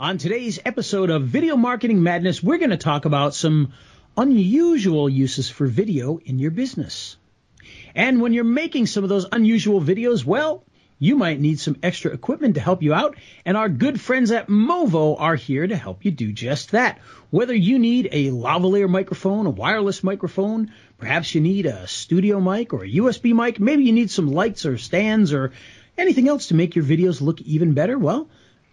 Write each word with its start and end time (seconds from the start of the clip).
On 0.00 0.16
today's 0.16 0.60
episode 0.64 1.10
of 1.10 1.24
Video 1.24 1.56
Marketing 1.56 2.04
Madness, 2.04 2.40
we're 2.40 2.58
going 2.58 2.70
to 2.70 2.76
talk 2.76 3.04
about 3.04 3.34
some 3.34 3.72
unusual 4.16 5.08
uses 5.08 5.50
for 5.50 5.66
video 5.66 6.18
in 6.18 6.38
your 6.38 6.52
business. 6.52 7.16
And 7.96 8.20
when 8.20 8.32
you're 8.32 8.44
making 8.44 8.86
some 8.86 9.02
of 9.02 9.10
those 9.10 9.26
unusual 9.32 9.80
videos, 9.80 10.24
well, 10.24 10.62
you 11.00 11.16
might 11.16 11.40
need 11.40 11.58
some 11.58 11.78
extra 11.82 12.12
equipment 12.12 12.54
to 12.54 12.60
help 12.60 12.84
you 12.84 12.94
out, 12.94 13.16
and 13.44 13.56
our 13.56 13.68
good 13.68 14.00
friends 14.00 14.30
at 14.30 14.46
Movo 14.46 15.20
are 15.20 15.34
here 15.34 15.66
to 15.66 15.74
help 15.74 16.04
you 16.04 16.12
do 16.12 16.30
just 16.32 16.70
that. 16.70 17.00
Whether 17.30 17.56
you 17.56 17.80
need 17.80 18.08
a 18.12 18.30
lavalier 18.30 18.88
microphone, 18.88 19.46
a 19.46 19.50
wireless 19.50 20.04
microphone, 20.04 20.70
perhaps 20.98 21.34
you 21.34 21.40
need 21.40 21.66
a 21.66 21.88
studio 21.88 22.38
mic 22.38 22.72
or 22.72 22.84
a 22.84 22.88
USB 22.88 23.34
mic, 23.34 23.58
maybe 23.58 23.82
you 23.82 23.92
need 23.92 24.12
some 24.12 24.30
lights 24.30 24.64
or 24.64 24.78
stands 24.78 25.32
or 25.32 25.50
anything 25.96 26.28
else 26.28 26.46
to 26.48 26.54
make 26.54 26.76
your 26.76 26.84
videos 26.84 27.20
look 27.20 27.40
even 27.40 27.74
better, 27.74 27.98
well, 27.98 28.28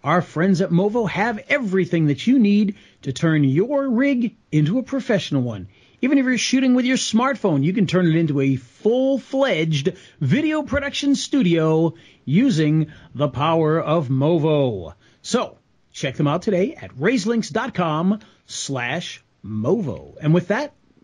our 0.06 0.22
friends 0.22 0.62
at 0.62 0.70
Movo 0.70 1.10
have 1.10 1.44
everything 1.50 2.06
that 2.06 2.28
you 2.28 2.38
need 2.38 2.76
to 3.02 3.12
turn 3.12 3.44
your 3.44 3.90
rig 3.90 4.36
into 4.52 4.78
a 4.78 4.84
professional 4.84 5.42
one. 5.42 5.68
Even 6.00 6.20
if 6.20 6.26
you're 6.26 6.38
shooting 6.38 6.76
with 6.76 6.86
your 6.86 6.96
smartphone, 6.96 7.64
you 7.64 7.74
can 7.74 7.88
turn 7.88 8.06
it 8.06 8.16
into 8.16 8.40
a 8.40 8.56
full-fledged 8.56 9.94
video 10.22 10.62
production 10.62 11.16
studio 11.16 11.96
using 12.24 12.92
the 13.16 13.28
power 13.28 13.82
of 13.82 14.10
Movo. 14.10 14.94
So, 15.24 15.58
check 15.92 16.18
them 16.18 16.28
out 16.28 16.44
today 16.44 16.76
at 16.76 16.96
raiselinks.com 16.96 18.20
slash 18.46 19.24
Movo. 19.44 20.18
And 20.22 20.36
with 20.36 20.50
that, 20.50 20.76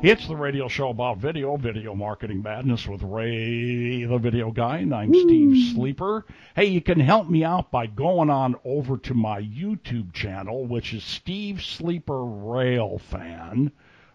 It's 0.00 0.28
the 0.28 0.36
radio 0.36 0.68
show 0.68 0.90
about 0.90 1.18
video, 1.18 1.56
Video 1.56 1.92
Marketing 1.92 2.40
Madness 2.40 2.86
with 2.86 3.02
Ray, 3.02 4.04
the 4.04 4.18
video 4.18 4.52
guy, 4.52 4.78
and 4.78 4.94
I'm 4.94 5.12
Steve 5.12 5.74
Sleeper. 5.74 6.24
Hey, 6.54 6.66
you 6.66 6.80
can 6.80 7.00
help 7.00 7.28
me 7.28 7.42
out 7.42 7.72
by 7.72 7.88
going 7.88 8.30
on 8.30 8.54
over 8.64 8.96
to 8.98 9.14
my 9.14 9.42
YouTube 9.42 10.12
channel, 10.12 10.66
which 10.66 10.94
is 10.94 11.02
Steve 11.02 11.64
Sleeper 11.64 12.24
Rail 12.24 12.98
Fan. 12.98 13.72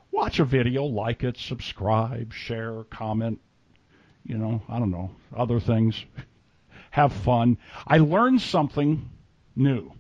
Watch 0.10 0.40
a 0.40 0.46
video, 0.46 0.86
like 0.86 1.22
it, 1.26 1.36
subscribe, 1.36 2.32
share, 2.32 2.86
comment, 2.86 3.42
you 4.24 4.38
know, 4.38 4.62
I 4.70 4.80
don't 4.80 4.92
know, 4.92 5.12
other 5.36 5.60
things. 5.60 6.06
Have 6.92 7.12
fun. 7.12 7.58
I 7.86 7.98
learned 7.98 8.40
something 8.40 9.10
new. 9.54 9.92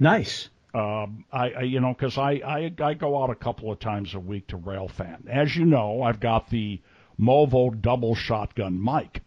Nice. 0.00 0.48
Um, 0.74 1.24
I, 1.32 1.50
I, 1.50 1.60
you 1.62 1.78
know, 1.78 1.94
because 1.94 2.18
I, 2.18 2.32
I 2.44 2.72
I 2.80 2.94
go 2.94 3.22
out 3.22 3.30
a 3.30 3.36
couple 3.36 3.70
of 3.70 3.78
times 3.78 4.14
a 4.14 4.18
week 4.18 4.48
to 4.48 4.58
Railfan. 4.58 5.28
As 5.28 5.54
you 5.54 5.64
know, 5.64 6.02
I've 6.02 6.18
got 6.18 6.50
the 6.50 6.80
Movo 7.18 7.80
double 7.80 8.16
shotgun 8.16 8.82
mic. 8.82 9.22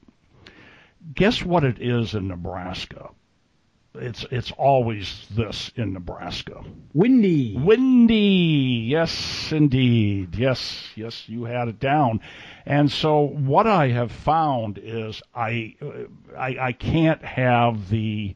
Guess 1.14 1.46
what 1.46 1.64
it 1.64 1.82
is 1.82 2.14
in 2.16 2.28
Nebraska? 2.28 3.12
It's 3.96 4.26
it's 4.30 4.52
always 4.52 5.26
this 5.32 5.72
in 5.78 5.94
Nebraska. 5.94 6.66
Windy. 6.94 7.56
Windy. 7.58 8.86
Yes, 8.90 9.52
indeed. 9.54 10.36
Yes, 10.36 10.90
yes, 10.96 11.30
you 11.30 11.46
had 11.46 11.70
it 11.70 11.80
down. 11.80 12.20
And 12.66 12.92
so 12.92 13.22
what 13.22 13.68
I 13.68 13.88
have 13.88 14.12
found 14.12 14.78
is 14.84 15.22
I 15.34 15.76
I, 16.38 16.58
I 16.60 16.72
can't 16.74 17.24
have 17.24 17.90
the 17.90 18.36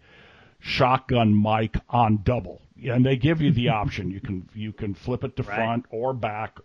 shotgun 0.60 1.40
mic 1.40 1.76
on 1.90 2.22
double 2.24 2.62
and 2.86 3.06
they 3.06 3.16
give 3.16 3.42
you 3.42 3.52
the 3.52 3.70
option. 3.70 4.12
You 4.12 4.20
can 4.22 4.48
you 4.54 4.74
can 4.74 4.94
flip 4.94 5.24
it 5.24 5.36
to 5.38 5.44
Right. 5.44 5.56
front 5.56 5.86
or 5.90 6.14
back 6.14 6.60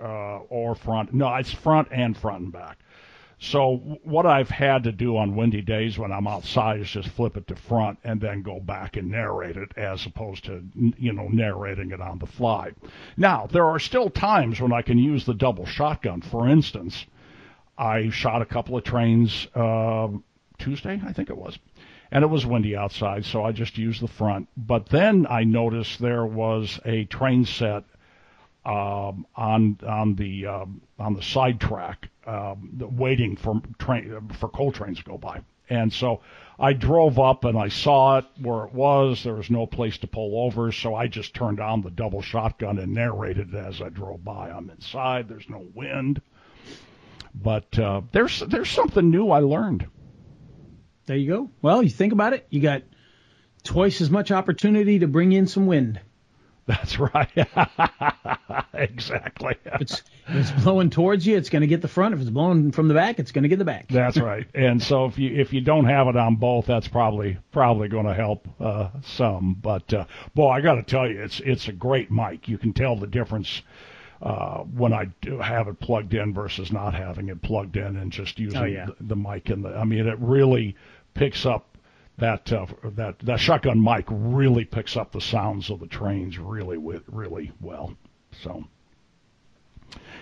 uh, 0.00 0.38
or 0.48 0.74
front. 0.74 1.14
No, 1.14 1.34
it's 1.36 1.52
front 1.52 1.88
and 1.90 2.16
front 2.16 2.42
and 2.42 2.52
back. 2.52 2.78
So 3.40 3.98
what 4.04 4.24
I've 4.26 4.48
had 4.48 4.84
to 4.84 4.92
do 4.92 5.16
on 5.16 5.34
windy 5.36 5.60
days 5.60 5.98
when 5.98 6.12
I'm 6.12 6.26
outside 6.26 6.80
is 6.80 6.88
just 6.88 7.08
flip 7.10 7.36
it 7.36 7.46
to 7.48 7.56
front 7.56 7.98
and 8.04 8.20
then 8.20 8.42
go 8.42 8.58
back 8.60 8.96
and 8.96 9.10
narrate 9.10 9.56
it 9.56 9.70
as 9.76 10.06
opposed 10.06 10.44
to 10.44 10.62
you 10.98 11.12
know 11.12 11.28
narrating 11.28 11.90
it 11.90 12.00
on 12.00 12.18
the 12.18 12.26
fly. 12.26 12.72
Now 13.16 13.46
there 13.50 13.66
are 13.66 13.78
still 13.78 14.08
times 14.08 14.60
when 14.60 14.72
I 14.72 14.82
can 14.82 14.98
use 14.98 15.24
the 15.26 15.34
double 15.34 15.66
shotgun. 15.66 16.22
For 16.22 16.48
instance, 16.48 17.04
I 17.76 18.08
shot 18.10 18.40
a 18.40 18.46
couple 18.46 18.76
of 18.76 18.84
trains 18.84 19.48
uh, 19.54 20.08
Tuesday, 20.58 21.00
I 21.04 21.12
think 21.12 21.28
it 21.28 21.36
was, 21.36 21.58
and 22.14 22.22
it 22.22 22.28
was 22.28 22.46
windy 22.46 22.76
outside, 22.76 23.24
so 23.24 23.44
I 23.44 23.50
just 23.50 23.76
used 23.76 24.00
the 24.00 24.06
front. 24.06 24.48
But 24.56 24.88
then 24.88 25.26
I 25.28 25.42
noticed 25.42 25.98
there 25.98 26.24
was 26.24 26.78
a 26.84 27.04
train 27.06 27.44
set 27.44 27.82
um, 28.64 29.26
on 29.34 29.78
on 29.84 30.14
the 30.14 30.46
um, 30.46 30.80
on 30.96 31.14
the 31.14 31.22
side 31.22 31.60
track, 31.60 32.08
um, 32.24 32.70
waiting 32.96 33.36
for 33.36 33.60
train 33.78 34.30
for 34.38 34.48
coal 34.48 34.70
trains 34.70 34.98
to 34.98 35.04
go 35.04 35.18
by. 35.18 35.40
And 35.68 35.92
so 35.92 36.20
I 36.56 36.72
drove 36.72 37.18
up 37.18 37.44
and 37.44 37.58
I 37.58 37.68
saw 37.68 38.18
it 38.18 38.26
where 38.40 38.64
it 38.64 38.72
was. 38.72 39.24
There 39.24 39.34
was 39.34 39.50
no 39.50 39.66
place 39.66 39.98
to 39.98 40.06
pull 40.06 40.44
over, 40.46 40.70
so 40.70 40.94
I 40.94 41.08
just 41.08 41.34
turned 41.34 41.58
on 41.58 41.82
the 41.82 41.90
double 41.90 42.22
shotgun 42.22 42.78
and 42.78 42.94
narrated 42.94 43.52
as 43.56 43.82
I 43.82 43.88
drove 43.88 44.24
by. 44.24 44.50
I'm 44.50 44.70
inside. 44.70 45.28
There's 45.28 45.50
no 45.50 45.66
wind, 45.74 46.22
but 47.34 47.76
uh, 47.76 48.02
there's 48.12 48.38
there's 48.38 48.70
something 48.70 49.10
new 49.10 49.30
I 49.30 49.40
learned. 49.40 49.88
There 51.06 51.16
you 51.16 51.28
go. 51.28 51.50
Well, 51.62 51.82
you 51.82 51.90
think 51.90 52.12
about 52.12 52.32
it, 52.32 52.46
you 52.50 52.60
got 52.60 52.82
twice 53.62 54.00
as 54.00 54.10
much 54.10 54.30
opportunity 54.30 55.00
to 55.00 55.06
bring 55.06 55.32
in 55.32 55.46
some 55.46 55.66
wind. 55.66 56.00
That's 56.66 56.98
right. 56.98 57.30
exactly. 58.74 59.56
If 59.66 59.80
it's, 59.82 60.02
if 60.28 60.34
it's 60.36 60.62
blowing 60.62 60.88
towards 60.88 61.26
you, 61.26 61.36
it's 61.36 61.50
going 61.50 61.60
to 61.60 61.66
get 61.66 61.82
the 61.82 61.88
front. 61.88 62.14
If 62.14 62.20
it's 62.22 62.30
blowing 62.30 62.72
from 62.72 62.88
the 62.88 62.94
back, 62.94 63.18
it's 63.18 63.32
going 63.32 63.42
to 63.42 63.50
get 63.50 63.58
the 63.58 63.66
back. 63.66 63.88
That's 63.88 64.16
right. 64.16 64.46
And 64.54 64.82
so 64.82 65.04
if 65.04 65.18
you 65.18 65.34
if 65.38 65.52
you 65.52 65.60
don't 65.60 65.84
have 65.84 66.08
it 66.08 66.16
on 66.16 66.36
both, 66.36 66.64
that's 66.64 66.88
probably 66.88 67.36
probably 67.52 67.88
going 67.88 68.06
to 68.06 68.14
help 68.14 68.48
uh, 68.60 68.88
some. 69.02 69.58
But 69.60 69.92
uh, 69.92 70.06
boy, 70.34 70.48
I 70.48 70.62
got 70.62 70.76
to 70.76 70.82
tell 70.82 71.06
you, 71.06 71.22
it's 71.22 71.40
it's 71.40 71.68
a 71.68 71.72
great 71.72 72.10
mic. 72.10 72.48
You 72.48 72.56
can 72.56 72.72
tell 72.72 72.96
the 72.96 73.06
difference 73.06 73.60
uh, 74.24 74.58
when 74.62 74.92
I 74.92 75.04
do 75.20 75.38
have 75.38 75.68
it 75.68 75.78
plugged 75.78 76.14
in 76.14 76.32
versus 76.34 76.72
not 76.72 76.94
having 76.94 77.28
it 77.28 77.42
plugged 77.42 77.76
in 77.76 77.96
and 77.96 78.10
just 78.10 78.38
using 78.40 78.58
Oh, 78.60 78.64
yeah. 78.64 78.86
the, 78.86 78.96
the 79.00 79.16
mic 79.16 79.50
in 79.50 79.62
the. 79.62 79.68
I 79.76 79.84
mean, 79.84 80.08
it 80.08 80.18
really 80.18 80.74
picks 81.14 81.46
up. 81.46 81.66
That 82.18 82.52
uh, 82.52 82.66
that 82.94 83.18
that 83.24 83.40
shotgun 83.40 83.82
mic 83.82 84.04
really 84.08 84.64
picks 84.64 84.96
up 84.96 85.10
the 85.10 85.20
sounds 85.20 85.68
of 85.68 85.80
the 85.80 85.88
trains 85.88 86.38
really 86.38 86.76
wi- 86.76 87.02
really 87.08 87.50
well. 87.60 87.96
So 88.40 88.64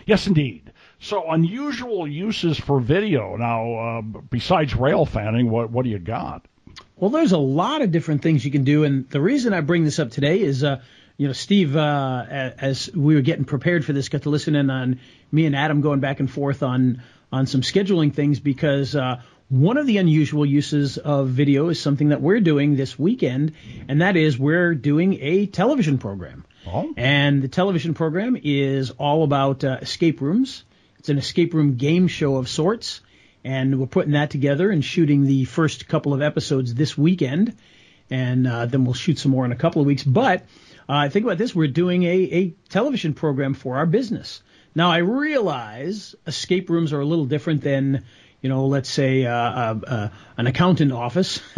Yes, 0.07 0.27
indeed. 0.27 0.73
So 1.01 1.31
unusual 1.31 2.07
uses 2.09 2.59
for 2.59 2.81
video. 2.81 3.37
Now, 3.37 3.75
uh, 3.75 4.01
besides 4.01 4.75
rail 4.75 5.05
fanning, 5.05 5.51
what 5.51 5.71
what 5.71 5.85
do 5.85 5.91
you 5.91 5.99
got? 5.99 6.47
Well, 6.97 7.11
there's 7.11 7.33
a 7.33 7.39
lot 7.39 7.83
of 7.83 7.91
different 7.93 8.23
things 8.23 8.45
you 8.45 8.51
can 8.51 8.65
do, 8.65 8.85
and 8.85 9.09
the 9.11 9.21
reason 9.21 9.53
I 9.53 9.61
bring 9.61 9.85
this 9.85 9.99
up 9.99 10.11
today 10.11 10.41
is, 10.41 10.65
uh, 10.65 10.81
you 11.17 11.27
know, 11.27 11.33
Steve, 11.33 11.77
uh, 11.77 12.25
as 12.29 12.91
we 12.95 13.15
were 13.15 13.21
getting 13.21 13.45
prepared 13.45 13.85
for 13.85 13.93
this, 13.93 14.09
got 14.09 14.23
to 14.23 14.31
listen 14.31 14.57
in 14.57 14.71
on 14.71 15.01
me 15.31 15.47
and 15.47 15.55
Adam 15.55 15.81
going 15.81 16.01
back 16.01 16.21
and 16.21 16.31
forth 16.31 16.63
on 16.63 17.03
on 17.31 17.47
some 17.47 17.63
scheduling 17.63 18.13
things 18.13 18.41
because 18.41 18.95
uh, 18.95 19.23
one 19.49 19.77
of 19.77 19.87
the 19.87 19.99
unusual 19.99 20.45
uses 20.45 20.99
of 20.99 21.29
video 21.29 21.69
is 21.69 21.81
something 21.81 22.09
that 22.09 22.21
we're 22.21 22.41
doing 22.41 22.77
this 22.77 22.99
weekend, 22.99 23.53
and 23.89 24.01
that 24.03 24.17
is 24.17 24.39
we're 24.39 24.75
doing 24.75 25.19
a 25.21 25.47
television 25.47 25.99
program. 25.99 26.45
Oh, 26.67 26.93
And 26.97 27.43
the 27.43 27.49
television 27.49 27.95
program 27.95 28.39
is 28.43 28.91
all 28.93 29.25
about 29.25 29.65
uh, 29.65 29.79
escape 29.83 30.21
rooms. 30.21 30.65
It's 30.99 31.09
an 31.09 31.19
escape 31.19 31.53
room 31.53 31.77
game 31.77 32.07
show 32.07 32.37
of 32.37 32.49
sorts. 32.49 33.01
And 33.45 33.81
we're 33.81 33.87
putting 33.87 34.13
that 34.13 34.31
together 34.31 34.71
and 34.71 34.85
shooting 34.85 35.27
the 35.27 35.45
first 35.45 35.89
couple 35.89 36.15
of 36.15 36.23
episodes 36.23 36.75
this 36.75 36.97
weekend. 36.97 37.57
And 38.09 38.47
uh, 38.47 38.67
then 38.67 38.85
we'll 38.85 38.95
shoot 38.95 39.19
some 39.19 39.33
more 39.33 39.45
in 39.45 39.51
a 39.53 39.57
couple 39.57 39.83
of 39.83 39.87
weeks. 39.87 40.05
But 40.05 40.45
uh, 40.89 41.09
think 41.09 41.25
about 41.25 41.39
this 41.39 41.55
we're 41.55 41.69
doing 41.69 42.05
a, 42.05 42.15
a 42.15 42.55
television 42.69 43.15
program 43.15 43.55
for 43.55 43.77
our 43.77 43.87
business. 43.87 44.43
Now, 44.75 44.91
I 44.91 44.99
realize 44.99 46.15
escape 46.27 46.71
rooms 46.71 46.93
are 46.93 47.01
a 47.01 47.05
little 47.05 47.27
different 47.27 47.63
than, 47.63 48.05
you 48.41 48.49
know, 48.49 48.67
let's 48.67 48.89
say 48.89 49.27
uh, 49.27 49.35
uh, 49.35 49.81
uh, 49.87 50.09
an 50.37 50.47
accountant 50.47 50.93
office. 50.93 51.41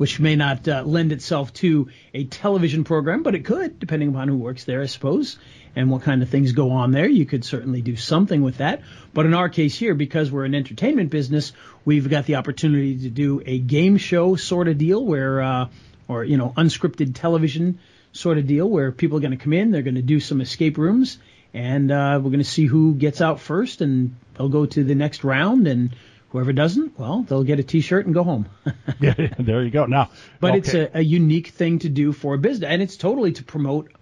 which 0.00 0.18
may 0.18 0.34
not 0.34 0.66
uh, 0.66 0.82
lend 0.82 1.12
itself 1.12 1.52
to 1.52 1.90
a 2.14 2.24
television 2.24 2.84
program, 2.84 3.22
but 3.22 3.34
it 3.34 3.44
could, 3.44 3.78
depending 3.78 4.08
upon 4.08 4.28
who 4.28 4.36
works 4.38 4.64
there, 4.64 4.80
I 4.80 4.86
suppose, 4.86 5.38
and 5.76 5.90
what 5.90 6.02
kind 6.02 6.22
of 6.22 6.30
things 6.30 6.52
go 6.52 6.70
on 6.70 6.90
there. 6.90 7.06
You 7.06 7.26
could 7.26 7.44
certainly 7.44 7.82
do 7.82 7.96
something 7.96 8.40
with 8.40 8.56
that. 8.56 8.80
But 9.12 9.26
in 9.26 9.34
our 9.34 9.50
case 9.50 9.78
here, 9.78 9.94
because 9.94 10.30
we're 10.30 10.46
an 10.46 10.54
entertainment 10.54 11.10
business, 11.10 11.52
we've 11.84 12.08
got 12.08 12.24
the 12.24 12.36
opportunity 12.36 13.00
to 13.00 13.10
do 13.10 13.42
a 13.44 13.58
game 13.58 13.98
show 13.98 14.36
sort 14.36 14.68
of 14.68 14.78
deal 14.78 15.04
where 15.04 15.42
uh, 15.42 15.68
or 16.10 16.24
you 16.24 16.36
know 16.36 16.52
unscripted 16.56 17.14
television 17.14 17.78
sort 18.12 18.36
of 18.36 18.46
deal 18.46 18.68
where 18.68 18.90
people 18.90 19.16
are 19.16 19.20
going 19.20 19.30
to 19.30 19.36
come 19.36 19.52
in, 19.52 19.70
they're 19.70 19.82
going 19.82 19.94
to 19.94 20.02
do 20.02 20.18
some 20.18 20.40
escape 20.40 20.76
rooms, 20.76 21.18
and 21.54 21.92
uh, 21.92 22.20
we're 22.20 22.30
going 22.30 22.38
to 22.38 22.44
see 22.44 22.66
who 22.66 22.94
gets 22.94 23.20
out 23.20 23.38
first, 23.38 23.80
and 23.80 24.16
they'll 24.34 24.48
go 24.48 24.66
to 24.66 24.82
the 24.82 24.96
next 24.96 25.22
round, 25.22 25.68
and 25.68 25.94
whoever 26.30 26.52
doesn't, 26.52 26.98
well, 26.98 27.22
they'll 27.22 27.44
get 27.44 27.60
a 27.60 27.62
T-shirt 27.62 28.06
and 28.06 28.14
go 28.14 28.24
home. 28.24 28.46
yeah, 29.00 29.14
there 29.38 29.62
you 29.62 29.70
go. 29.70 29.86
Now, 29.86 30.10
but 30.40 30.50
okay. 30.50 30.58
it's 30.58 30.74
a, 30.74 30.98
a 30.98 31.00
unique 31.00 31.48
thing 31.48 31.78
to 31.80 31.88
do 31.88 32.12
for 32.12 32.34
a 32.34 32.38
business, 32.38 32.68
and 32.68 32.82
it's 32.82 32.96
totally 32.96 33.32
to 33.32 33.44
promote. 33.44 33.92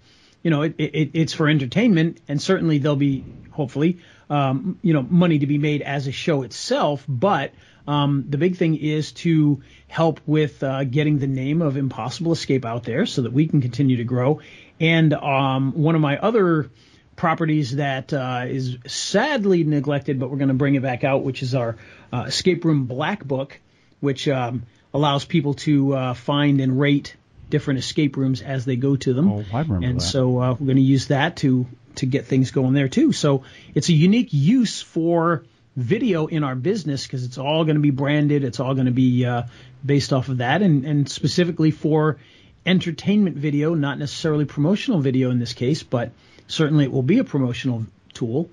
You 0.43 0.50
know, 0.50 0.62
it, 0.62 0.76
it, 0.78 1.10
it's 1.12 1.34
for 1.34 1.49
entertainment, 1.49 2.20
and 2.26 2.40
certainly 2.40 2.78
there'll 2.78 2.96
be 2.96 3.25
hopefully, 3.50 3.99
um, 4.31 4.78
you 4.82 4.94
know, 4.94 5.02
money 5.02 5.40
to 5.40 5.46
be 5.46 5.58
made 5.58 5.82
as 5.82 6.06
a 6.06 6.12
show 6.12 6.43
itself. 6.43 7.05
But 7.06 7.52
um, 7.88 8.26
the 8.29 8.37
big 8.37 8.56
thing 8.56 8.76
is 8.76 9.12
to 9.12 9.62
help 9.87 10.20
with 10.26 10.62
uh, 10.62 10.85
getting 10.85 11.19
the 11.19 11.26
name 11.26 11.62
of 11.62 11.79
Impossible 11.79 12.32
Escape 12.32 12.67
out 12.67 12.85
there 12.85 13.06
so 13.06 13.23
that 13.23 13.32
we 13.32 13.49
can 13.49 13.62
continue 13.62 13.96
to 13.96 14.05
grow. 14.05 14.40
And 14.79 15.14
um, 15.14 15.73
one 15.73 15.94
of 15.94 16.02
my 16.02 16.19
other 16.19 16.70
properties 17.17 17.76
that 17.76 18.12
uh, 18.12 18.44
is 18.46 18.76
sadly 18.87 19.64
neglected, 19.64 20.20
but 20.20 20.31
we're 20.31 20.37
going 20.37 20.49
to 20.49 20.55
bring 20.55 20.75
it 20.75 20.82
back 20.82 21.02
out, 21.02 21.25
which 21.25 21.43
is 21.43 21.55
our 21.55 21.76
uh, 22.12 22.25
Escape 22.26 22.62
Room 22.67 22.85
Black 22.85 23.25
Book, 23.25 23.58
which 24.00 24.29
um, 24.29 24.64
allows 24.93 25.25
people 25.25 25.55
to 25.55 25.94
uh, 25.94 26.14
find 26.14 26.61
and 26.61 26.79
rate 26.79 27.17
different 27.49 27.79
escape 27.79 28.19
rooms 28.19 28.43
as 28.43 28.67
they 28.67 28.76
go 28.76 28.96
to 28.96 29.14
them. 29.14 29.32
Oh, 29.32 29.44
I 29.50 29.61
remember 29.61 29.87
and 29.87 30.00
that. 30.00 30.05
so 30.05 30.38
uh, 30.38 30.50
we're 30.52 30.67
going 30.67 30.76
to 30.76 30.82
use 30.82 31.08
that 31.08 31.37
to 31.38 31.67
to 31.94 32.06
get 32.06 32.26
things 32.26 32.50
going 32.50 32.75
there 32.75 32.88
too. 32.88 33.12
So 33.12 33.44
it's 33.75 33.88
a 33.88 33.94
unique 33.94 34.29
use 34.32 34.82
for 34.82 35.44
video 35.78 36.26
in 36.26 36.42
our 36.42 36.56
business 36.56 37.06
because 37.06 37.25
it's 37.25 37.38
all 37.38 37.64
going 37.64 37.76
to 37.76 37.80
be 37.80 37.90
branded. 37.92 38.42
It's 38.42 38.58
all 38.58 38.75
going 38.75 38.86
to 38.86 38.92
be 38.92 39.25
uh, 39.25 39.44
based 39.86 40.12
off 40.12 40.28
of 40.28 40.38
that, 40.38 40.60
and, 40.60 40.84
and 40.84 41.08
specifically 41.08 41.70
for 41.70 42.19
entertainment 42.66 43.36
video, 43.36 43.75
not 43.75 43.96
necessarily 43.96 44.44
promotional 44.44 45.00
video 45.00 45.30
in 45.30 45.38
this 45.38 45.52
case, 45.52 45.84
but 45.84 46.10
certainly 46.48 46.84
it 46.84 46.90
will 46.90 47.04
be 47.04 47.20
a 47.20 47.25
promotional 47.25 47.86
tool, 48.12 48.50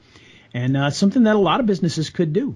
and 0.53 0.77
uh, 0.77 0.91
something 0.91 1.23
that 1.23 1.35
a 1.35 1.39
lot 1.39 1.59
of 1.59 1.65
businesses 1.65 2.11
could 2.11 2.31
do. 2.31 2.55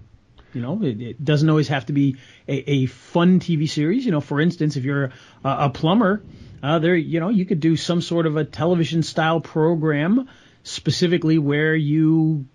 You 0.53 0.61
know, 0.61 0.83
it, 0.83 1.01
it 1.01 1.25
doesn't 1.25 1.49
always 1.49 1.67
have 1.69 1.87
to 1.87 1.93
be 1.93 2.17
a, 2.47 2.71
a, 2.71 2.85
fun 2.85 3.39
TV 3.39 3.67
series. 3.67 4.05
You 4.05 4.11
know, 4.11 4.21
for 4.21 4.39
instance, 4.39 4.77
if 4.77 4.83
you're 4.83 5.05
a, 5.43 5.49
a 5.49 5.69
plumber, 5.69 6.21
uh, 6.61 6.77
there, 6.77 6.95
you 6.95 7.19
know, 7.19 7.29
you 7.29 7.45
could 7.45 7.59
do 7.59 7.75
some 7.75 8.01
sort 8.01 8.27
of 8.27 8.37
a 8.37 8.45
television 8.45 9.01
style 9.01 9.41
program 9.41 10.29
specifically 10.63 11.39
where 11.39 11.75
you 11.75 12.45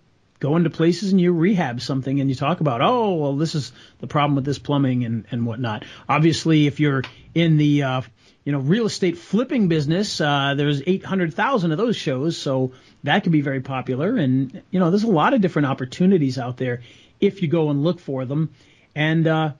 go 0.44 0.56
into 0.56 0.68
places 0.68 1.10
and 1.10 1.18
you 1.18 1.32
rehab 1.32 1.80
something 1.80 2.20
and 2.20 2.28
you 2.28 2.36
talk 2.36 2.60
about, 2.60 2.82
oh, 2.82 3.14
well, 3.14 3.36
this 3.36 3.54
is 3.54 3.72
the 4.00 4.06
problem 4.06 4.34
with 4.36 4.44
this 4.44 4.58
plumbing 4.58 5.06
and, 5.06 5.24
and 5.30 5.46
whatnot. 5.46 5.86
Obviously, 6.06 6.66
if 6.66 6.80
you're 6.80 7.02
in 7.34 7.56
the, 7.56 7.82
uh, 7.82 8.02
you 8.44 8.52
know, 8.52 8.58
real 8.58 8.84
estate 8.84 9.16
flipping 9.16 9.68
business, 9.68 10.20
uh, 10.20 10.52
there's 10.54 10.82
800,000 10.86 11.72
of 11.72 11.78
those 11.78 11.96
shows, 11.96 12.36
so 12.36 12.72
that 13.04 13.22
could 13.22 13.32
be 13.32 13.40
very 13.40 13.62
popular. 13.62 14.16
And, 14.16 14.62
you 14.70 14.80
know, 14.80 14.90
there's 14.90 15.04
a 15.04 15.08
lot 15.10 15.32
of 15.32 15.40
different 15.40 15.66
opportunities 15.66 16.38
out 16.38 16.58
there 16.58 16.82
if 17.20 17.40
you 17.40 17.48
go 17.48 17.70
and 17.70 17.82
look 17.82 17.98
for 17.98 18.26
them. 18.26 18.50
And, 18.94 19.26
uh, 19.26 19.52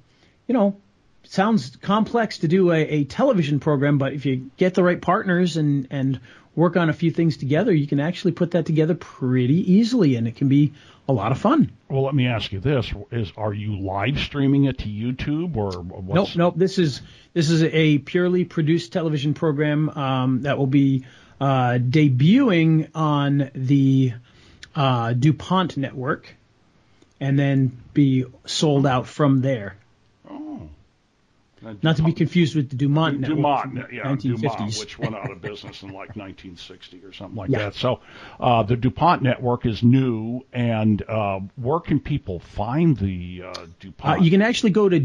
you 0.47 0.53
know, 0.53 0.77
sounds 1.23 1.77
complex 1.77 2.39
to 2.39 2.49
do 2.49 2.73
a, 2.73 2.81
a 2.81 3.05
television 3.05 3.59
program, 3.59 3.97
but 3.97 4.13
if 4.13 4.27
you 4.27 4.51
get 4.59 4.75
the 4.75 4.83
right 4.83 5.01
partners 5.01 5.57
and, 5.57 5.89
and 5.91 6.21
work 6.57 6.77
on 6.77 6.89
a 6.89 6.93
few 6.93 7.11
things 7.11 7.37
together, 7.37 7.73
you 7.73 7.87
can 7.87 8.01
actually 8.01 8.33
put 8.33 8.53
that 8.53 8.67
together 8.67 8.95
pretty 8.95 9.73
easily, 9.73 10.17
and 10.17 10.29
it 10.29 10.37
can 10.37 10.49
be 10.49 10.73
a 11.09 11.13
lot 11.13 11.33
of 11.33 11.39
fun. 11.39 11.71
Well, 11.89 12.03
let 12.03 12.15
me 12.15 12.27
ask 12.27 12.53
you 12.53 12.61
this: 12.61 12.93
Is 13.11 13.33
are 13.37 13.53
you 13.53 13.79
live 13.79 14.19
streaming 14.19 14.65
it 14.65 14.79
to 14.79 14.89
YouTube 14.89 15.57
or 15.57 15.71
what's... 15.83 16.15
Nope, 16.15 16.37
nope. 16.37 16.55
This 16.57 16.79
is 16.79 17.03
this 17.33 17.51
is 17.51 17.63
a 17.63 17.99
purely 17.99 18.45
produced 18.45 18.93
television 18.93 19.35
program 19.35 19.91
um, 19.91 20.43
that 20.43 20.57
will 20.57 20.67
be 20.67 21.05
uh, 21.41 21.79
debuting 21.81 22.91
on 22.95 23.51
the 23.55 24.15
uh, 24.75 25.13
DuPont 25.13 25.77
network, 25.77 26.35
and 27.21 27.39
then 27.39 27.77
be 27.93 28.25
sold 28.47 28.87
out 28.87 29.07
from 29.07 29.41
there. 29.41 29.77
Oh. 30.29 30.69
Not 31.83 31.97
to 31.97 32.03
be 32.03 32.13
confused 32.13 32.55
with 32.57 32.71
the 32.71 32.77
Dumont 32.77 33.21
network. 33.21 33.37
Dumont, 33.37 33.93
yeah, 33.93 34.03
1950s. 34.05 34.41
Dumont, 34.41 34.77
which 34.79 34.99
went 34.99 35.15
out 35.15 35.31
of 35.31 35.41
business 35.41 35.83
in 35.83 35.89
like 35.89 36.17
1960 36.17 37.03
or 37.05 37.13
something 37.13 37.37
like 37.37 37.51
Yeah. 37.51 37.59
that. 37.59 37.75
So 37.75 38.01
uh, 38.41 38.63
the 38.65 38.77
Dupont 38.77 39.23
network 39.23 39.67
is 39.67 39.83
new, 39.83 40.43
and 40.53 41.03
uh, 41.09 41.41
where 41.57 41.81
can 41.81 42.01
people 42.01 42.39
find 42.41 42.97
the 42.97 43.43
uh, 43.45 43.51
Uh, 43.51 43.67
Dupont? 43.81 44.23
you 44.23 44.31
can 44.31 44.43
actually 44.43 44.71
go 44.71 44.89
to 44.89 45.01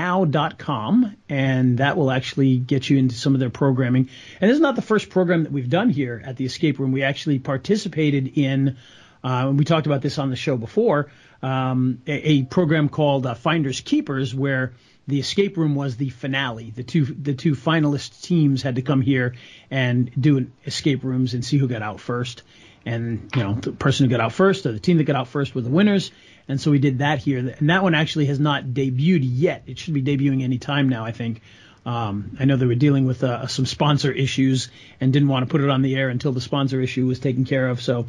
DuPontNow.com, 0.00 1.16
and 1.28 1.78
that 1.78 1.96
will 1.96 2.10
actually 2.10 2.58
get 2.58 2.88
you 2.90 2.98
into 2.98 3.14
some 3.14 3.34
of 3.34 3.40
their 3.40 3.50
programming. 3.50 4.08
And 4.40 4.50
this 4.50 4.56
is 4.56 4.60
not 4.60 4.76
the 4.76 4.82
first 4.82 5.10
program 5.10 5.44
that 5.44 5.52
we've 5.52 5.68
done 5.70 5.90
here 5.90 6.20
at 6.24 6.36
the 6.36 6.44
Escape 6.44 6.78
Room. 6.78 6.92
We 6.92 7.02
actually 7.02 7.38
participated 7.38 8.38
in, 8.38 8.76
uh, 9.24 9.46
and 9.48 9.58
we 9.58 9.64
talked 9.64 9.86
about 9.86 10.02
this 10.02 10.18
on 10.18 10.30
the 10.30 10.36
show 10.36 10.56
before, 10.56 11.10
um, 11.42 12.00
a, 12.06 12.12
a 12.30 12.42
program 12.44 12.88
called 12.88 13.26
uh, 13.26 13.34
Finders 13.34 13.80
Keepers, 13.80 14.34
where 14.34 14.72
the 15.10 15.20
escape 15.20 15.56
room 15.56 15.74
was 15.74 15.96
the 15.96 16.08
finale. 16.08 16.70
The 16.70 16.82
two 16.82 17.04
the 17.04 17.34
two 17.34 17.52
finalist 17.52 18.22
teams 18.22 18.62
had 18.62 18.76
to 18.76 18.82
come 18.82 19.02
here 19.02 19.34
and 19.70 20.10
do 20.18 20.50
escape 20.64 21.04
rooms 21.04 21.34
and 21.34 21.44
see 21.44 21.58
who 21.58 21.68
got 21.68 21.82
out 21.82 22.00
first. 22.00 22.42
And 22.86 23.30
you 23.36 23.42
know, 23.42 23.54
the 23.54 23.72
person 23.72 24.06
who 24.06 24.10
got 24.10 24.20
out 24.20 24.32
first 24.32 24.64
or 24.64 24.72
the 24.72 24.80
team 24.80 24.96
that 24.96 25.04
got 25.04 25.16
out 25.16 25.28
first 25.28 25.54
were 25.54 25.60
the 25.60 25.70
winners. 25.70 26.10
And 26.48 26.60
so 26.60 26.70
we 26.70 26.78
did 26.78 26.98
that 26.98 27.18
here. 27.18 27.38
And 27.38 27.70
that 27.70 27.82
one 27.82 27.94
actually 27.94 28.26
has 28.26 28.40
not 28.40 28.64
debuted 28.64 29.20
yet. 29.22 29.64
It 29.66 29.78
should 29.78 29.94
be 29.94 30.02
debuting 30.02 30.42
any 30.42 30.58
time 30.58 30.88
now, 30.88 31.04
I 31.04 31.12
think. 31.12 31.42
Um, 31.90 32.36
I 32.38 32.44
know 32.44 32.56
they 32.56 32.66
were 32.66 32.76
dealing 32.76 33.04
with 33.04 33.24
uh, 33.24 33.48
some 33.48 33.66
sponsor 33.66 34.12
issues 34.12 34.68
and 35.00 35.12
didn't 35.12 35.26
want 35.26 35.44
to 35.44 35.50
put 35.50 35.60
it 35.60 35.70
on 35.70 35.82
the 35.82 35.96
air 35.96 36.08
until 36.08 36.30
the 36.30 36.40
sponsor 36.40 36.80
issue 36.80 37.04
was 37.04 37.18
taken 37.18 37.44
care 37.44 37.66
of. 37.66 37.82
So, 37.82 38.06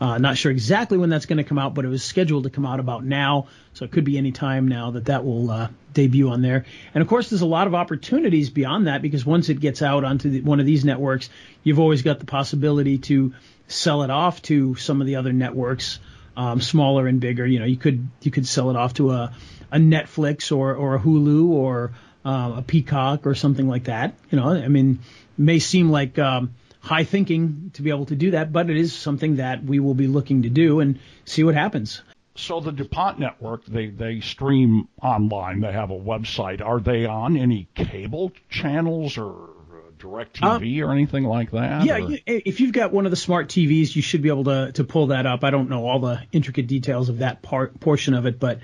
uh, 0.00 0.18
not 0.18 0.36
sure 0.36 0.52
exactly 0.52 0.98
when 0.98 1.10
that's 1.10 1.26
going 1.26 1.38
to 1.38 1.44
come 1.44 1.58
out, 1.58 1.74
but 1.74 1.84
it 1.84 1.88
was 1.88 2.04
scheduled 2.04 2.44
to 2.44 2.50
come 2.50 2.64
out 2.64 2.78
about 2.78 3.04
now. 3.04 3.48
So 3.72 3.86
it 3.86 3.90
could 3.90 4.04
be 4.04 4.18
any 4.18 4.30
time 4.30 4.68
now 4.68 4.92
that 4.92 5.06
that 5.06 5.24
will 5.24 5.50
uh, 5.50 5.68
debut 5.92 6.28
on 6.28 6.42
there. 6.42 6.64
And 6.94 7.02
of 7.02 7.08
course, 7.08 7.28
there's 7.28 7.40
a 7.40 7.46
lot 7.46 7.66
of 7.66 7.74
opportunities 7.74 8.50
beyond 8.50 8.86
that 8.86 9.02
because 9.02 9.26
once 9.26 9.48
it 9.48 9.58
gets 9.58 9.82
out 9.82 10.04
onto 10.04 10.30
the, 10.30 10.40
one 10.42 10.60
of 10.60 10.66
these 10.66 10.84
networks, 10.84 11.28
you've 11.64 11.80
always 11.80 12.02
got 12.02 12.20
the 12.20 12.26
possibility 12.26 12.98
to 12.98 13.34
sell 13.66 14.04
it 14.04 14.10
off 14.10 14.42
to 14.42 14.76
some 14.76 15.00
of 15.00 15.08
the 15.08 15.16
other 15.16 15.32
networks, 15.32 15.98
um, 16.36 16.60
smaller 16.60 17.08
and 17.08 17.18
bigger. 17.18 17.44
You 17.44 17.58
know, 17.58 17.66
you 17.66 17.78
could 17.78 18.08
you 18.22 18.30
could 18.30 18.46
sell 18.46 18.70
it 18.70 18.76
off 18.76 18.94
to 18.94 19.10
a, 19.10 19.34
a 19.72 19.78
Netflix 19.78 20.56
or 20.56 20.76
or 20.76 20.94
a 20.94 21.00
Hulu 21.00 21.48
or 21.48 21.94
uh, 22.24 22.54
a 22.58 22.62
Peacock 22.62 23.26
or 23.26 23.34
something 23.34 23.68
like 23.68 23.84
that. 23.84 24.14
You 24.30 24.38
know, 24.38 24.48
I 24.48 24.68
mean, 24.68 25.00
it 25.38 25.42
may 25.42 25.58
seem 25.58 25.90
like 25.90 26.18
um, 26.18 26.54
high 26.80 27.04
thinking 27.04 27.70
to 27.74 27.82
be 27.82 27.90
able 27.90 28.06
to 28.06 28.16
do 28.16 28.32
that, 28.32 28.52
but 28.52 28.70
it 28.70 28.76
is 28.76 28.92
something 28.94 29.36
that 29.36 29.64
we 29.64 29.80
will 29.80 29.94
be 29.94 30.06
looking 30.06 30.42
to 30.42 30.50
do 30.50 30.80
and 30.80 30.98
see 31.24 31.44
what 31.44 31.54
happens. 31.54 32.02
so 32.36 32.60
the 32.60 32.72
Dupont 32.72 33.18
network, 33.18 33.64
they 33.66 33.86
they 33.88 34.20
stream 34.20 34.88
online. 35.02 35.60
They 35.60 35.72
have 35.72 35.90
a 35.90 35.98
website. 35.98 36.60
Are 36.64 36.80
they 36.80 37.06
on 37.06 37.36
any 37.36 37.68
cable 37.74 38.32
channels 38.50 39.18
or 39.18 39.32
uh, 39.32 39.90
DirecTV 39.98 40.82
or 40.84 40.92
anything 40.92 41.24
like 41.24 41.52
that? 41.52 41.84
Yeah, 41.84 41.98
you, 41.98 42.18
if 42.26 42.60
you've 42.60 42.72
got 42.72 42.92
one 42.92 43.04
of 43.06 43.10
the 43.10 43.16
smart 43.16 43.48
TVs, 43.48 43.94
you 43.94 44.02
should 44.02 44.22
be 44.22 44.28
able 44.30 44.44
to 44.44 44.72
to 44.72 44.84
pull 44.84 45.08
that 45.08 45.26
up. 45.26 45.44
I 45.44 45.50
don't 45.50 45.68
know 45.70 45.86
all 45.86 46.00
the 46.00 46.22
intricate 46.32 46.66
details 46.66 47.08
of 47.08 47.18
that 47.18 47.40
part 47.42 47.78
portion 47.80 48.14
of 48.14 48.26
it, 48.26 48.40
but 48.40 48.58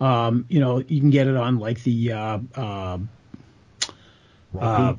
um, 0.00 0.46
you 0.48 0.60
know, 0.60 0.78
you 0.78 1.00
can 1.00 1.10
get 1.10 1.26
it 1.26 1.36
on 1.36 1.58
like 1.58 1.82
the 1.82 2.12
uh, 2.12 2.38
uh, 2.54 2.98
uh, 4.58 4.94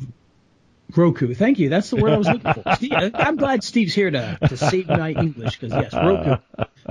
Roku. 0.95 1.33
Thank 1.33 1.59
you. 1.59 1.67
That's 1.67 1.89
the 1.89 1.97
word 1.97 2.13
I 2.13 2.17
was 2.17 2.27
looking 2.27 2.53
for. 2.53 2.63
Steve, 2.75 2.93
I'm 3.13 3.35
glad 3.35 3.61
Steve's 3.61 3.93
here 3.93 4.09
to, 4.09 4.37
to 4.47 4.55
save 4.55 4.87
my 4.87 5.11
English 5.11 5.59
because 5.59 5.73
yes, 5.73 5.93
Roku. 5.93 6.37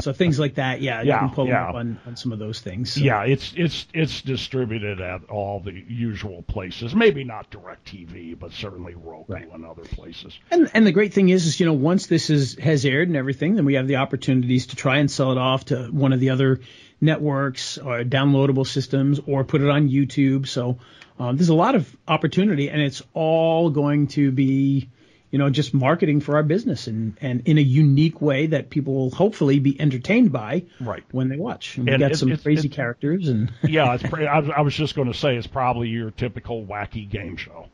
So 0.01 0.13
things 0.13 0.39
like 0.39 0.57
that, 0.57 0.83
yeah, 0.83 1.01
you 1.01 1.09
Yeah, 1.09 1.21
can 1.21 1.31
pull 1.31 1.47
yeah. 1.49 1.71
up 1.71 1.77
on, 1.77 1.99
on 2.07 2.15
some 2.15 2.31
of 2.33 2.39
those 2.39 2.61
things. 2.61 2.93
So- 2.93 3.01
Yeah, 3.01 3.25
it's 3.25 3.55
it's 3.57 3.87
it's 3.95 4.21
distributed 4.21 5.01
at 5.01 5.31
all 5.31 5.61
the 5.61 5.73
usual 5.73 6.43
places. 6.43 6.95
Maybe 6.95 7.25
not 7.25 7.51
DirecTV, 7.51 8.39
but 8.39 8.53
certainly 8.53 8.95
Roku 8.95 9.33
Right. 9.33 9.51
and 9.51 9.65
other 9.65 9.85
places. 9.85 10.39
And 10.51 10.71
and 10.75 10.87
the 10.87 10.93
great 10.93 11.15
thing 11.15 11.31
is, 11.31 11.47
is 11.47 11.59
you 11.59 11.65
know, 11.65 11.73
once 11.73 12.07
this 12.07 12.29
is 12.29 12.57
has 12.59 12.85
aired 12.85 13.09
and 13.09 13.17
everything, 13.17 13.55
then 13.55 13.65
we 13.65 13.75
have 13.75 13.87
the 13.89 13.97
opportunities 13.97 14.67
to 14.69 14.77
try 14.77 14.99
and 14.99 15.11
sell 15.11 15.33
it 15.33 15.39
off 15.39 15.65
to 15.67 15.85
one 15.87 16.13
of 16.13 16.21
the 16.21 16.31
other 16.31 16.61
networks 17.01 17.79
or 17.79 18.01
downloadable 18.05 18.67
systems, 18.67 19.21
or 19.27 19.45
put 19.45 19.61
it 19.61 19.69
on 19.69 19.89
YouTube. 19.89 20.47
So 20.47 20.79
um, 21.19 21.37
there's 21.37 21.49
a 21.49 21.55
lot 21.55 21.75
of 21.75 21.95
opportunity, 22.09 22.69
and 22.71 22.81
it's 22.81 23.03
all 23.15 23.71
going 23.71 24.09
to 24.09 24.31
be, 24.31 24.89
you 25.31 25.39
know, 25.39 25.51
just 25.51 25.75
marketing 25.75 26.21
for 26.21 26.37
our 26.37 26.43
business 26.43 26.87
and 26.87 27.17
and 27.21 27.43
in 27.47 27.59
a 27.59 27.63
unique 27.63 28.21
way 28.23 28.47
that 28.49 28.71
people 28.71 28.95
will 28.95 29.11
hopefully 29.11 29.59
be 29.59 29.79
entertained 29.81 30.33
by 30.33 30.65
Right. 30.81 31.05
when 31.11 31.29
they 31.29 31.37
watch. 31.37 31.77
And 31.77 31.87
we 31.87 31.93
And 31.93 32.01
got 32.01 32.07
it's- 32.13 32.21
some 32.21 32.29
crazy 32.37 32.69
it's- 32.69 32.77
characters 32.77 33.29
and 33.29 33.53
Yeah, 33.63 33.95
it's 33.95 34.03
pretty, 34.03 34.27
I, 34.27 34.39
was- 34.41 34.51
I 34.57 34.61
was 34.63 34.75
just 34.75 34.95
going 34.95 35.09
to 35.13 35.19
say 35.19 35.37
it's 35.37 35.47
probably 35.47 35.89
your 35.89 36.11
typical 36.11 36.65
wacky 36.65 37.09
game 37.09 37.37
show. 37.37 37.67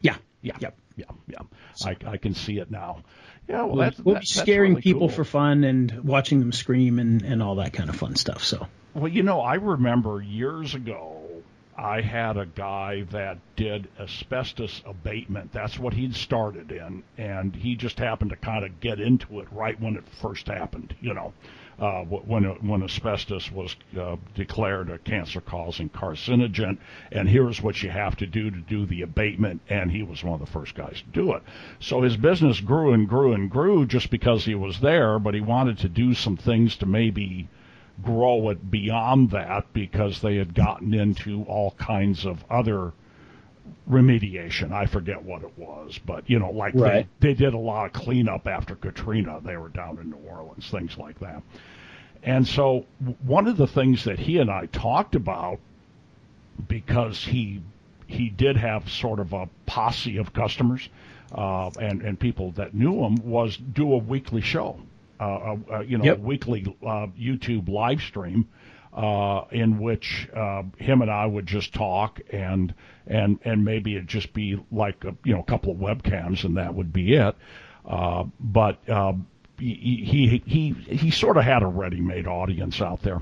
yeah, 0.00 0.16
Yeah, 0.40 0.56
Yep. 0.60 0.78
yeah, 0.96 1.04
yeah. 1.28 1.38
I, 1.84 1.96
I 2.06 2.16
can 2.16 2.34
see 2.34 2.58
it 2.58 2.70
now. 2.70 3.02
Yeah, 3.48 3.62
well, 3.62 3.68
We'll, 3.68 3.76
that's, 3.78 3.98
we'll 4.00 4.14
that- 4.14 4.20
be 4.20 4.26
scaring 4.26 4.72
really 4.72 4.82
people 4.82 5.08
cool. 5.08 5.16
for 5.16 5.24
fun 5.24 5.64
and 5.64 6.04
watching 6.04 6.38
them 6.40 6.52
scream 6.52 6.98
and, 6.98 7.22
and 7.22 7.42
all 7.42 7.56
that 7.56 7.72
kind 7.72 7.90
of 7.90 7.96
fun 7.96 8.16
stuff. 8.16 8.44
So 8.44 8.66
Well, 8.94 9.08
you 9.08 9.22
know, 9.22 9.40
I 9.40 9.54
remember 9.54 10.22
years 10.22 10.74
ago 10.74 11.18
I 11.76 12.00
had 12.02 12.36
a 12.36 12.46
guy 12.46 13.02
that 13.10 13.38
did 13.56 13.88
asbestos 13.98 14.82
abatement. 14.86 15.52
That's 15.52 15.78
what 15.78 15.94
he'd 15.94 16.14
started 16.14 16.70
in, 16.70 17.02
and 17.18 17.56
he 17.56 17.74
just 17.76 17.98
happened 17.98 18.30
to 18.30 18.36
kind 18.36 18.64
of 18.64 18.78
get 18.80 19.00
into 19.00 19.40
it 19.40 19.48
right 19.50 19.80
when 19.80 19.96
it 19.96 20.04
first 20.20 20.46
happened. 20.48 20.94
You 21.00 21.14
know, 21.14 21.32
uh, 21.78 22.02
when 22.04 22.44
when 22.44 22.82
asbestos 22.82 23.50
was 23.50 23.74
uh, 23.98 24.16
declared 24.34 24.90
a 24.90 24.98
cancer-causing 24.98 25.88
carcinogen, 25.90 26.78
and 27.10 27.28
here's 27.28 27.62
what 27.62 27.82
you 27.82 27.90
have 27.90 28.16
to 28.16 28.26
do 28.26 28.50
to 28.50 28.60
do 28.60 28.86
the 28.86 29.02
abatement, 29.02 29.60
and 29.68 29.90
he 29.90 30.02
was 30.02 30.22
one 30.22 30.34
of 30.34 30.40
the 30.40 30.52
first 30.52 30.74
guys 30.74 31.02
to 31.02 31.10
do 31.12 31.32
it. 31.32 31.42
So 31.80 32.02
his 32.02 32.16
business 32.16 32.60
grew 32.60 32.92
and 32.92 33.08
grew 33.08 33.32
and 33.32 33.50
grew 33.50 33.86
just 33.86 34.10
because 34.10 34.44
he 34.44 34.54
was 34.54 34.80
there, 34.80 35.18
but 35.18 35.34
he 35.34 35.40
wanted 35.40 35.78
to 35.78 35.88
do 35.88 36.14
some 36.14 36.36
things 36.36 36.76
to 36.76 36.86
maybe 36.86 37.48
grow 38.02 38.48
it 38.50 38.70
beyond 38.70 39.30
that 39.30 39.72
because 39.72 40.20
they 40.20 40.36
had 40.36 40.54
gotten 40.54 40.94
into 40.94 41.44
all 41.44 41.72
kinds 41.72 42.24
of 42.24 42.44
other 42.50 42.92
remediation. 43.88 44.72
I 44.72 44.86
forget 44.86 45.22
what 45.22 45.42
it 45.42 45.58
was, 45.58 45.98
but 46.04 46.28
you 46.28 46.38
know, 46.38 46.50
like 46.50 46.74
right. 46.74 47.06
they, 47.20 47.28
they 47.28 47.34
did 47.34 47.54
a 47.54 47.58
lot 47.58 47.86
of 47.86 47.92
cleanup 47.92 48.46
after 48.46 48.74
Katrina. 48.74 49.40
They 49.44 49.56
were 49.56 49.68
down 49.68 49.98
in 49.98 50.10
New 50.10 50.28
Orleans, 50.28 50.68
things 50.70 50.96
like 50.96 51.18
that. 51.20 51.42
And 52.22 52.46
so 52.46 52.86
one 53.24 53.48
of 53.48 53.56
the 53.56 53.66
things 53.66 54.04
that 54.04 54.18
he 54.18 54.38
and 54.38 54.50
I 54.50 54.66
talked 54.66 55.14
about 55.14 55.58
because 56.68 57.24
he 57.24 57.62
he 58.06 58.28
did 58.28 58.56
have 58.56 58.90
sort 58.90 59.18
of 59.18 59.32
a 59.32 59.48
posse 59.66 60.18
of 60.18 60.32
customers 60.32 60.88
uh, 61.34 61.70
and 61.80 62.02
and 62.02 62.18
people 62.18 62.52
that 62.52 62.74
knew 62.74 63.04
him 63.04 63.16
was 63.24 63.56
do 63.56 63.92
a 63.92 63.98
weekly 63.98 64.40
show 64.40 64.78
uh, 65.22 65.56
uh, 65.72 65.80
you 65.80 65.98
know, 65.98 66.04
yep. 66.04 66.18
weekly 66.18 66.76
uh, 66.82 67.06
YouTube 67.18 67.68
live 67.68 68.00
stream 68.00 68.48
uh, 68.92 69.44
in 69.50 69.78
which 69.78 70.28
uh, 70.34 70.62
him 70.78 71.02
and 71.02 71.10
I 71.10 71.26
would 71.26 71.46
just 71.46 71.72
talk 71.72 72.20
and 72.30 72.74
and 73.06 73.38
and 73.44 73.64
maybe 73.64 73.96
it'd 73.96 74.08
just 74.08 74.32
be 74.32 74.62
like 74.70 75.04
a, 75.04 75.14
you 75.24 75.34
know 75.34 75.40
a 75.40 75.44
couple 75.44 75.72
of 75.72 75.78
webcams 75.78 76.44
and 76.44 76.56
that 76.56 76.74
would 76.74 76.92
be 76.92 77.14
it. 77.14 77.34
Uh, 77.84 78.24
but 78.38 78.88
uh, 78.88 79.14
he, 79.58 80.04
he 80.04 80.42
he 80.44 80.70
he 80.94 81.10
sort 81.10 81.36
of 81.36 81.44
had 81.44 81.62
a 81.62 81.66
ready-made 81.66 82.26
audience 82.26 82.80
out 82.80 83.02
there, 83.02 83.20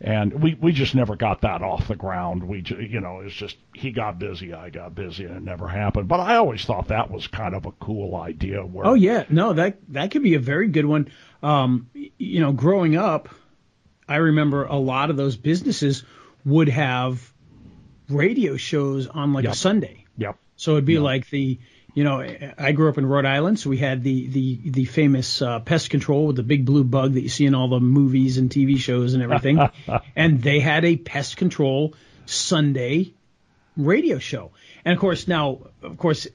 and 0.00 0.42
we 0.42 0.54
we 0.54 0.72
just 0.72 0.94
never 0.94 1.16
got 1.16 1.42
that 1.42 1.62
off 1.62 1.88
the 1.88 1.96
ground. 1.96 2.42
We 2.42 2.62
you 2.66 3.00
know 3.00 3.20
it's 3.20 3.34
just 3.34 3.56
he 3.74 3.92
got 3.92 4.18
busy, 4.18 4.52
I 4.52 4.70
got 4.70 4.94
busy, 4.94 5.24
and 5.24 5.36
it 5.36 5.42
never 5.42 5.68
happened. 5.68 6.08
But 6.08 6.20
I 6.20 6.36
always 6.36 6.64
thought 6.64 6.88
that 6.88 7.10
was 7.10 7.26
kind 7.26 7.54
of 7.54 7.66
a 7.66 7.72
cool 7.72 8.16
idea. 8.16 8.62
Where 8.62 8.86
oh 8.86 8.94
yeah, 8.94 9.24
no 9.28 9.52
that 9.52 9.78
that 9.88 10.10
could 10.10 10.22
be 10.22 10.34
a 10.34 10.40
very 10.40 10.68
good 10.68 10.86
one. 10.86 11.08
Um, 11.42 11.88
you 11.94 12.40
know, 12.40 12.52
growing 12.52 12.96
up, 12.96 13.28
I 14.08 14.16
remember 14.16 14.64
a 14.64 14.76
lot 14.76 15.10
of 15.10 15.16
those 15.16 15.36
businesses 15.36 16.04
would 16.44 16.68
have 16.68 17.32
radio 18.08 18.56
shows 18.56 19.06
on 19.06 19.32
like 19.32 19.44
yep. 19.44 19.54
a 19.54 19.56
Sunday. 19.56 20.04
Yep. 20.16 20.36
So 20.56 20.72
it'd 20.72 20.84
be 20.84 20.94
yep. 20.94 21.02
like 21.02 21.30
the 21.30 21.58
you 21.96 22.04
know, 22.04 22.22
I 22.58 22.72
grew 22.72 22.90
up 22.90 22.98
in 22.98 23.06
Rhode 23.06 23.24
Island, 23.24 23.58
so 23.58 23.70
we 23.70 23.78
had 23.78 24.02
the 24.02 24.26
the 24.26 24.70
the 24.70 24.84
famous 24.84 25.40
uh, 25.40 25.60
pest 25.60 25.88
control 25.88 26.26
with 26.26 26.36
the 26.36 26.42
big 26.42 26.66
blue 26.66 26.84
bug 26.84 27.14
that 27.14 27.22
you 27.22 27.30
see 27.30 27.46
in 27.46 27.54
all 27.54 27.68
the 27.68 27.80
movies 27.80 28.36
and 28.36 28.50
TV 28.50 28.76
shows 28.76 29.14
and 29.14 29.22
everything. 29.22 29.58
and 30.16 30.42
they 30.42 30.60
had 30.60 30.84
a 30.84 30.96
pest 30.96 31.38
control 31.38 31.94
Sunday 32.26 33.14
radio 33.78 34.18
show. 34.18 34.50
And 34.84 34.92
of 34.92 35.00
course, 35.00 35.26
now, 35.26 35.60
of 35.82 35.96
course, 35.96 36.26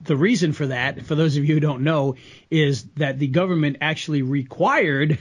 the 0.00 0.16
reason 0.16 0.52
for 0.52 0.66
that, 0.68 1.04
for 1.06 1.14
those 1.14 1.36
of 1.36 1.44
you 1.44 1.54
who 1.54 1.60
don't 1.60 1.82
know, 1.82 2.16
is 2.50 2.84
that 2.96 3.18
the 3.18 3.28
government 3.28 3.78
actually 3.80 4.22
required 4.22 5.18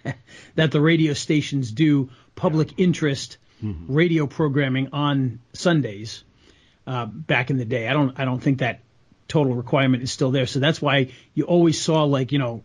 that 0.54 0.70
the 0.70 0.80
radio 0.80 1.12
stations 1.12 1.70
do 1.70 2.10
public 2.34 2.78
interest 2.78 3.38
mm-hmm. 3.62 3.92
radio 3.94 4.26
programming 4.26 4.88
on 4.92 5.40
Sundays. 5.52 6.24
Uh, 6.86 7.06
back 7.06 7.50
in 7.50 7.56
the 7.56 7.64
day, 7.64 7.88
I 7.88 7.94
don't, 7.94 8.18
I 8.20 8.26
don't 8.26 8.40
think 8.40 8.58
that 8.58 8.80
total 9.26 9.54
requirement 9.54 10.02
is 10.02 10.12
still 10.12 10.30
there. 10.30 10.46
So 10.46 10.60
that's 10.60 10.82
why 10.82 11.12
you 11.32 11.44
always 11.44 11.80
saw 11.80 12.04
like, 12.04 12.30
you 12.30 12.38
know, 12.38 12.62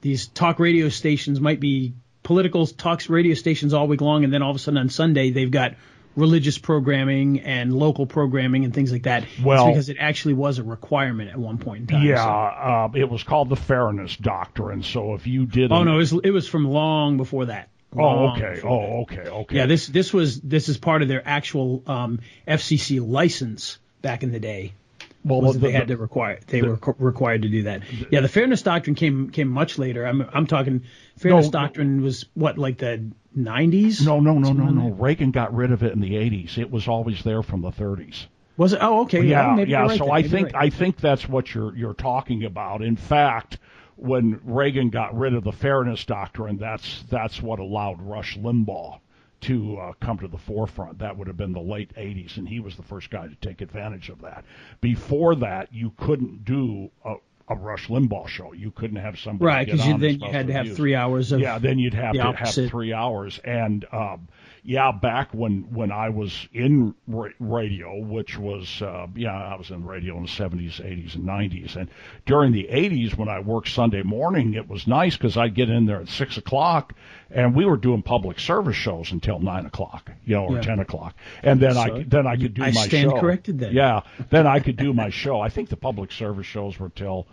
these 0.00 0.26
talk 0.26 0.58
radio 0.58 0.88
stations 0.88 1.40
might 1.40 1.60
be 1.60 1.94
political 2.22 2.66
talks 2.66 3.08
radio 3.08 3.34
stations 3.34 3.74
all 3.74 3.86
week 3.86 4.00
long, 4.00 4.24
and 4.24 4.32
then 4.32 4.42
all 4.42 4.50
of 4.50 4.56
a 4.56 4.58
sudden 4.58 4.78
on 4.78 4.88
Sunday 4.88 5.30
they've 5.30 5.50
got 5.50 5.74
religious 6.16 6.58
programming 6.58 7.40
and 7.40 7.72
local 7.72 8.06
programming 8.06 8.64
and 8.64 8.74
things 8.74 8.92
like 8.92 9.04
that. 9.04 9.24
Well, 9.42 9.68
it's 9.68 9.72
because 9.72 9.88
it 9.88 9.96
actually 10.00 10.34
was 10.34 10.58
a 10.58 10.62
requirement 10.62 11.30
at 11.30 11.38
one 11.38 11.58
point 11.58 11.82
in 11.82 11.86
time. 11.86 12.06
Yeah, 12.06 12.24
so. 12.24 12.30
uh, 12.30 12.88
it 12.94 13.08
was 13.08 13.22
called 13.22 13.48
the 13.48 13.56
Fairness 13.56 14.16
Doctrine. 14.16 14.82
So 14.82 15.14
if 15.14 15.26
you 15.26 15.46
did, 15.46 15.72
oh 15.72 15.84
no, 15.84 15.94
it 15.94 15.98
was 15.98 16.12
it 16.12 16.30
was 16.30 16.48
from 16.48 16.66
long 16.66 17.16
before 17.16 17.46
that. 17.46 17.68
Long 17.94 18.40
oh 18.40 18.44
okay. 18.44 18.60
Oh 18.62 19.02
okay. 19.02 19.28
Okay. 19.28 19.56
Yeah, 19.56 19.66
this 19.66 19.86
this 19.86 20.12
was 20.12 20.40
this 20.40 20.68
is 20.68 20.78
part 20.78 21.02
of 21.02 21.08
their 21.08 21.26
actual 21.26 21.82
um, 21.86 22.20
FCC 22.46 23.06
license 23.06 23.78
back 24.02 24.22
in 24.22 24.30
the 24.30 24.40
day. 24.40 24.74
Well, 25.22 25.52
the, 25.52 25.58
they 25.58 25.72
had 25.72 25.88
to 25.88 25.96
require 25.96 26.40
they 26.46 26.60
the, 26.60 26.68
were 26.68 26.94
required 26.98 27.42
to 27.42 27.48
do 27.48 27.64
that. 27.64 27.82
Yeah, 28.10 28.20
the 28.20 28.28
fairness 28.28 28.62
doctrine 28.62 28.94
came 28.94 29.30
came 29.30 29.48
much 29.48 29.78
later. 29.78 30.06
I'm 30.06 30.22
I'm 30.32 30.46
talking 30.46 30.84
fairness 31.18 31.46
no, 31.46 31.50
doctrine 31.50 32.02
was 32.02 32.24
what 32.34 32.56
like 32.56 32.78
the 32.78 33.10
90s. 33.36 34.04
No, 34.04 34.20
no, 34.20 34.38
no, 34.38 34.52
no, 34.52 34.70
no. 34.70 34.90
Reagan 34.90 35.30
got 35.30 35.54
rid 35.54 35.72
of 35.72 35.82
it 35.82 35.92
in 35.92 36.00
the 36.00 36.12
80s. 36.12 36.56
It 36.56 36.70
was 36.70 36.88
always 36.88 37.22
there 37.22 37.42
from 37.42 37.60
the 37.60 37.70
30s. 37.70 38.26
Was 38.56 38.72
it? 38.72 38.78
Oh, 38.82 39.02
okay. 39.02 39.22
Yeah, 39.22 39.56
yeah. 39.56 39.64
yeah. 39.64 39.80
Right 39.82 39.98
so 39.98 40.10
I 40.10 40.22
think 40.22 40.52
right. 40.54 40.66
I 40.66 40.70
think 40.70 40.96
that's 40.96 41.28
what 41.28 41.54
you're 41.54 41.76
you're 41.76 41.94
talking 41.94 42.44
about. 42.44 42.80
In 42.80 42.96
fact, 42.96 43.58
when 43.96 44.40
Reagan 44.44 44.88
got 44.88 45.16
rid 45.18 45.34
of 45.34 45.44
the 45.44 45.52
fairness 45.52 46.04
doctrine, 46.06 46.56
that's 46.56 47.04
that's 47.10 47.42
what 47.42 47.58
allowed 47.58 48.00
Rush 48.00 48.38
Limbaugh 48.38 49.00
to 49.42 49.78
uh, 49.78 49.92
come 50.00 50.18
to 50.18 50.28
the 50.28 50.38
forefront. 50.38 50.98
That 50.98 51.16
would 51.16 51.26
have 51.26 51.36
been 51.36 51.52
the 51.52 51.60
late 51.60 51.94
80s, 51.94 52.36
and 52.36 52.48
he 52.48 52.60
was 52.60 52.76
the 52.76 52.82
first 52.82 53.10
guy 53.10 53.26
to 53.26 53.34
take 53.36 53.60
advantage 53.60 54.08
of 54.08 54.20
that. 54.22 54.44
Before 54.80 55.34
that, 55.36 55.72
you 55.72 55.92
couldn't 55.96 56.44
do 56.44 56.90
a, 57.04 57.14
a 57.48 57.54
Rush 57.54 57.88
Limbaugh 57.88 58.28
show. 58.28 58.52
You 58.52 58.70
couldn't 58.70 58.96
have 58.98 59.18
somebody 59.18 59.46
right 59.46 59.66
because 59.66 59.80
then 60.00 60.20
you 60.20 60.30
had 60.30 60.46
to 60.48 60.52
have 60.52 60.76
three 60.76 60.94
hours 60.94 61.32
of 61.32 61.40
yeah. 61.40 61.58
Then 61.58 61.78
you'd 61.78 61.94
have 61.94 62.14
to 62.14 62.20
opposite. 62.20 62.62
have 62.62 62.70
three 62.70 62.92
hours, 62.92 63.38
and 63.44 63.84
um, 63.92 64.28
yeah, 64.62 64.92
back 64.92 65.32
when 65.32 65.72
when 65.72 65.90
I 65.90 66.10
was 66.10 66.48
in 66.52 66.94
ra- 67.06 67.30
radio, 67.38 67.98
which 68.00 68.38
was 68.38 68.82
uh, 68.82 69.06
yeah, 69.14 69.32
I 69.32 69.56
was 69.56 69.70
in 69.70 69.84
radio 69.84 70.16
in 70.16 70.24
the 70.24 70.28
70s, 70.28 70.80
80s, 70.80 71.14
and 71.14 71.24
90s, 71.24 71.76
and 71.76 71.88
during 72.26 72.52
the 72.52 72.68
80s 72.70 73.16
when 73.16 73.28
I 73.28 73.40
worked 73.40 73.68
Sunday 73.68 74.02
morning, 74.02 74.54
it 74.54 74.68
was 74.68 74.86
nice 74.86 75.16
because 75.16 75.36
I'd 75.36 75.54
get 75.54 75.70
in 75.70 75.86
there 75.86 76.00
at 76.00 76.08
six 76.08 76.36
o'clock, 76.36 76.94
and 77.30 77.54
we 77.54 77.64
were 77.64 77.76
doing 77.76 78.02
public 78.02 78.38
service 78.38 78.76
shows 78.76 79.12
until 79.12 79.40
nine 79.40 79.66
o'clock, 79.66 80.10
you 80.24 80.36
know, 80.36 80.46
or 80.46 80.56
yeah. 80.56 80.62
ten 80.62 80.78
o'clock, 80.78 81.14
and 81.42 81.60
then 81.60 81.74
so 81.74 81.80
I 81.80 82.04
then 82.06 82.26
I 82.26 82.36
could 82.36 82.54
do 82.54 82.62
I 82.62 82.72
my 82.72 82.86
stand 82.86 83.10
show. 83.10 83.20
corrected 83.20 83.58
then. 83.60 83.74
Yeah, 83.74 84.02
then 84.30 84.46
I 84.46 84.60
could 84.60 84.76
do 84.76 84.92
my 84.92 85.10
show. 85.10 85.40
I 85.40 85.48
think 85.48 85.68
the 85.68 85.76
public 85.76 86.12
service 86.12 86.46
shows 86.46 86.78
were 86.78 86.90
till 86.90 87.26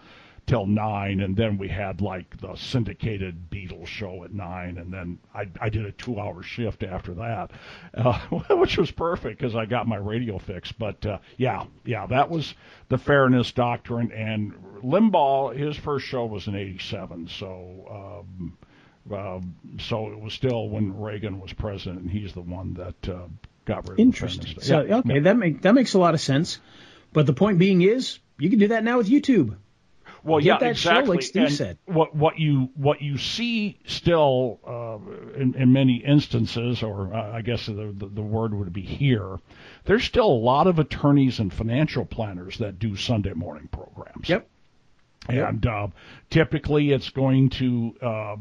till 0.48 0.66
nine, 0.66 1.20
and 1.20 1.36
then 1.36 1.58
we 1.58 1.68
had 1.68 2.02
like 2.02 2.40
the 2.40 2.56
syndicated 2.56 3.50
Beatles 3.52 3.88
show 3.88 4.24
at 4.24 4.34
nine, 4.34 4.78
and 4.78 4.92
then 4.92 5.20
I, 5.36 5.48
I 5.60 5.70
did 5.70 5.86
a 5.86 5.92
two-hour 5.92 6.42
shift 6.42 6.84
after 6.84 7.14
that, 7.16 7.52
uh, 7.94 8.18
which 8.56 8.78
was 8.78 8.90
perfect 8.90 9.40
because 9.40 9.56
I 9.56 9.66
got 9.66 9.88
my 9.88 9.98
radio 9.98 10.40
fix. 10.40 10.72
But 10.72 11.06
uh, 11.06 11.20
yeah, 11.36 11.66
yeah, 11.86 12.08
that 12.08 12.30
was 12.30 12.56
the 12.88 12.98
fairness 12.98 13.52
doctrine. 13.52 14.12
And 14.14 14.54
Limbaugh, 14.82 15.56
his 15.56 15.76
first 15.76 16.08
show 16.08 16.26
was 16.26 16.48
in 16.48 16.56
'87, 16.56 17.28
so. 17.28 18.24
Um, 18.30 18.58
uh, 19.10 19.40
so 19.80 20.12
it 20.12 20.20
was 20.20 20.34
still 20.34 20.68
when 20.68 21.00
Reagan 21.00 21.40
was 21.40 21.54
president, 21.54 22.02
and 22.02 22.12
he's 22.12 22.34
the 22.34 22.42
one 22.42 22.74
that 22.74 23.10
uh, 23.10 23.28
got 23.64 23.88
rid 23.88 23.94
of 23.94 24.00
Interesting. 24.00 24.56
The 24.56 24.62
so 24.66 24.82
yeah, 24.82 24.98
okay, 24.98 25.20
that 25.20 25.38
make 25.38 25.62
that 25.62 25.74
makes 25.74 25.94
a 25.94 25.98
lot 25.98 26.14
of 26.14 26.20
sense. 26.20 26.60
But 27.14 27.26
the 27.26 27.32
point 27.32 27.58
being 27.58 27.82
is, 27.82 28.20
you 28.38 28.50
can 28.50 28.60
do 28.60 28.68
that 28.70 28.84
now 28.84 28.98
with 28.98 29.08
YouTube. 29.08 29.56
Well, 30.24 30.40
Get 30.40 30.62
yeah, 30.62 30.68
exactly. 30.70 31.06
show 31.06 31.12
like 31.12 31.22
Steve 31.22 31.44
and 31.44 31.54
said. 31.54 31.78
What 31.86 32.16
what 32.16 32.40
you 32.40 32.70
what 32.76 33.02
you 33.02 33.18
see 33.18 33.80
still 33.86 34.60
uh, 34.68 35.40
in, 35.40 35.56
in 35.56 35.74
many 35.74 35.98
instances, 35.98 36.84
or 36.84 37.14
uh, 37.14 37.32
I 37.34 37.42
guess 37.42 37.66
the, 37.66 37.94
the 37.96 38.08
the 38.08 38.22
word 38.22 38.54
would 38.54 38.74
be 38.74 38.82
here, 38.82 39.38
there's 39.86 40.04
still 40.04 40.28
a 40.28 40.42
lot 40.42 40.68
of 40.68 40.80
attorneys 40.80 41.40
and 41.40 41.54
financial 41.54 42.06
planners 42.06 42.58
that 42.58 42.80
do 42.80 42.96
Sunday 42.96 43.34
morning 43.34 43.70
programs. 43.72 44.30
Yep. 44.30 44.48
And 45.30 45.66
uh, 45.66 45.88
typically, 46.30 46.92
it's 46.92 47.10
going 47.10 47.50
to 47.52 47.96
uh, 48.02 48.36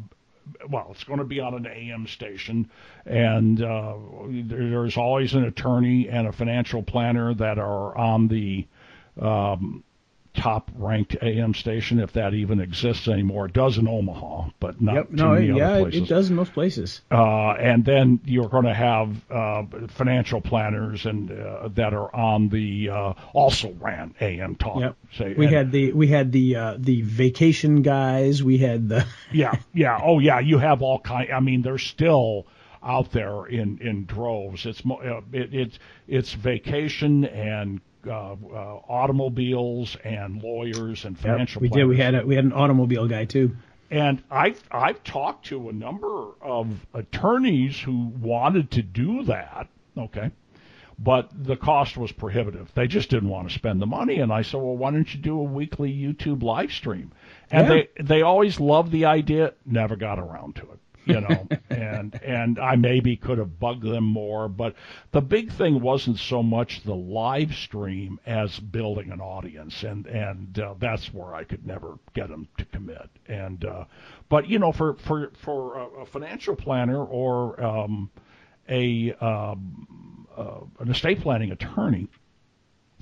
well, 0.68 0.88
it's 0.90 1.04
going 1.04 1.18
to 1.18 1.24
be 1.24 1.40
on 1.40 1.54
an 1.54 1.66
AM 1.66 2.06
station, 2.06 2.70
and 3.04 3.60
uh, 3.62 3.94
there, 4.28 4.70
there's 4.70 4.96
always 4.96 5.34
an 5.34 5.44
attorney 5.44 6.08
and 6.08 6.26
a 6.26 6.32
financial 6.32 6.82
planner 6.82 7.34
that 7.34 7.58
are 7.58 7.96
on 7.96 8.28
the 8.28 8.66
um, 9.20 9.82
top 10.36 10.70
ranked 10.76 11.16
AM 11.22 11.54
station, 11.54 11.98
if 11.98 12.12
that 12.12 12.34
even 12.34 12.60
exists 12.60 13.08
anymore. 13.08 13.46
It 13.46 13.52
does 13.52 13.78
in 13.78 13.88
Omaha, 13.88 14.50
but 14.60 14.80
not 14.80 14.94
Yep. 14.94 15.10
No, 15.10 15.32
many 15.32 15.48
it, 15.48 15.56
yeah, 15.56 15.78
places. 15.80 16.02
it 16.02 16.08
does 16.08 16.30
in 16.30 16.36
most 16.36 16.52
places. 16.52 17.00
Uh, 17.10 17.50
and 17.52 17.84
then 17.84 18.20
you're 18.24 18.48
going 18.48 18.64
to 18.66 18.74
have 18.74 19.30
uh, 19.30 19.64
financial 19.88 20.40
planners 20.40 21.06
and 21.06 21.30
uh, 21.32 21.68
that 21.74 21.94
are 21.94 22.14
on 22.14 22.48
the 22.50 22.90
uh, 22.90 23.12
also 23.32 23.72
ran 23.80 24.14
AM 24.20 24.54
talk. 24.54 24.80
Yep. 24.80 24.96
Say, 25.16 25.34
We 25.34 25.46
and- 25.46 25.54
had 25.54 25.72
the 25.72 25.92
we 25.92 26.06
had 26.08 26.30
the 26.32 26.56
uh, 26.56 26.74
the 26.78 27.02
vacation 27.02 27.82
guys. 27.82 28.42
We 28.42 28.58
had 28.58 28.88
the 28.88 29.06
yeah, 29.32 29.54
yeah, 29.74 29.98
oh 30.02 30.18
yeah. 30.18 30.40
You 30.40 30.58
have 30.58 30.82
all 30.82 31.00
kind. 31.00 31.30
I 31.32 31.40
mean, 31.40 31.62
there's 31.62 31.82
still. 31.82 32.46
out 32.82 33.10
there 33.10 33.46
in 33.46 33.78
in 33.80 34.04
droves. 34.06 34.64
It's 34.64 34.80
uh, 34.86 35.20
it, 35.32 35.52
it's 35.52 35.78
it's 36.06 36.32
vacation 36.34 37.24
and 37.24 37.80
uh, 38.06 38.10
uh, 38.10 38.80
automobiles 38.88 39.96
and 40.04 40.42
lawyers 40.42 41.04
and 41.04 41.18
financial. 41.18 41.60
Yep, 41.60 41.62
we 41.62 41.68
planners. 41.68 41.82
did. 41.82 41.88
We 41.88 41.96
had 41.96 42.14
a, 42.14 42.26
we 42.26 42.34
had 42.36 42.44
an 42.44 42.52
automobile 42.52 43.08
guy 43.08 43.24
too. 43.24 43.56
And 43.90 44.22
I 44.30 44.54
I've 44.70 45.02
talked 45.04 45.46
to 45.46 45.68
a 45.68 45.72
number 45.72 46.32
of 46.40 46.68
attorneys 46.92 47.78
who 47.78 48.12
wanted 48.20 48.70
to 48.72 48.82
do 48.82 49.24
that. 49.24 49.68
Okay. 49.96 50.30
But 50.98 51.30
the 51.44 51.56
cost 51.56 51.98
was 51.98 52.10
prohibitive. 52.10 52.72
They 52.74 52.86
just 52.86 53.10
didn't 53.10 53.28
want 53.28 53.48
to 53.48 53.54
spend 53.54 53.82
the 53.82 53.86
money. 53.86 54.20
And 54.20 54.32
I 54.32 54.40
said, 54.40 54.62
well, 54.62 54.76
why 54.76 54.90
don't 54.92 55.12
you 55.12 55.20
do 55.20 55.38
a 55.38 55.42
weekly 55.42 55.92
YouTube 55.92 56.42
live 56.42 56.72
stream? 56.72 57.12
And 57.50 57.68
yeah. 57.68 57.82
they 57.96 58.02
they 58.02 58.22
always 58.22 58.58
loved 58.58 58.92
the 58.92 59.04
idea, 59.04 59.52
never 59.66 59.96
got 59.96 60.18
around 60.18 60.56
to 60.56 60.62
it 60.62 60.78
you 61.06 61.20
know, 61.20 61.48
and 61.70 62.20
and 62.22 62.58
I 62.58 62.76
maybe 62.76 63.16
could 63.16 63.38
have 63.38 63.58
bugged 63.58 63.84
them 63.84 64.04
more, 64.04 64.48
but 64.48 64.74
the 65.12 65.20
big 65.20 65.52
thing 65.52 65.80
wasn't 65.80 66.18
so 66.18 66.42
much 66.42 66.82
the 66.82 66.94
live 66.94 67.54
stream 67.54 68.18
as 68.26 68.58
building 68.58 69.12
an 69.12 69.20
audience, 69.20 69.82
and 69.82 70.06
and 70.06 70.58
uh, 70.58 70.74
that's 70.78 71.14
where 71.14 71.34
I 71.34 71.44
could 71.44 71.66
never 71.66 71.98
get 72.14 72.28
them 72.28 72.48
to 72.58 72.64
commit. 72.66 73.08
And 73.26 73.64
uh, 73.64 73.84
but 74.28 74.48
you 74.48 74.58
know, 74.58 74.72
for 74.72 74.94
for 75.06 75.30
for 75.44 76.00
a 76.02 76.06
financial 76.06 76.56
planner 76.56 77.04
or 77.04 77.62
um, 77.62 78.10
a 78.68 79.12
um, 79.20 80.26
uh, 80.36 80.60
an 80.80 80.90
estate 80.90 81.20
planning 81.20 81.52
attorney 81.52 82.08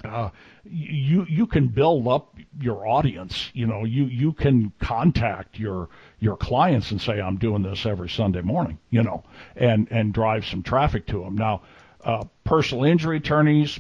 uh, 0.04 0.30
you 0.64 1.26
you 1.28 1.46
can 1.46 1.68
build 1.68 2.08
up 2.08 2.36
your 2.60 2.86
audience. 2.86 3.50
You 3.54 3.66
know, 3.66 3.84
you 3.84 4.04
you 4.06 4.32
can 4.32 4.72
contact 4.80 5.58
your 5.58 5.88
your 6.20 6.36
clients 6.36 6.90
and 6.90 7.00
say, 7.00 7.20
"I'm 7.20 7.36
doing 7.36 7.62
this 7.62 7.86
every 7.86 8.08
Sunday 8.08 8.42
morning," 8.42 8.78
you 8.90 9.02
know, 9.02 9.24
and 9.56 9.88
and 9.90 10.12
drive 10.12 10.44
some 10.46 10.62
traffic 10.62 11.06
to 11.08 11.22
them. 11.22 11.36
Now, 11.36 11.62
uh, 12.04 12.24
personal 12.44 12.84
injury 12.84 13.18
attorneys, 13.18 13.78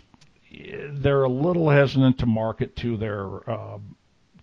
they're 0.90 1.24
a 1.24 1.28
little 1.28 1.70
hesitant 1.70 2.18
to 2.18 2.26
market 2.26 2.76
to 2.76 2.96
their 2.96 3.50
uh, 3.50 3.78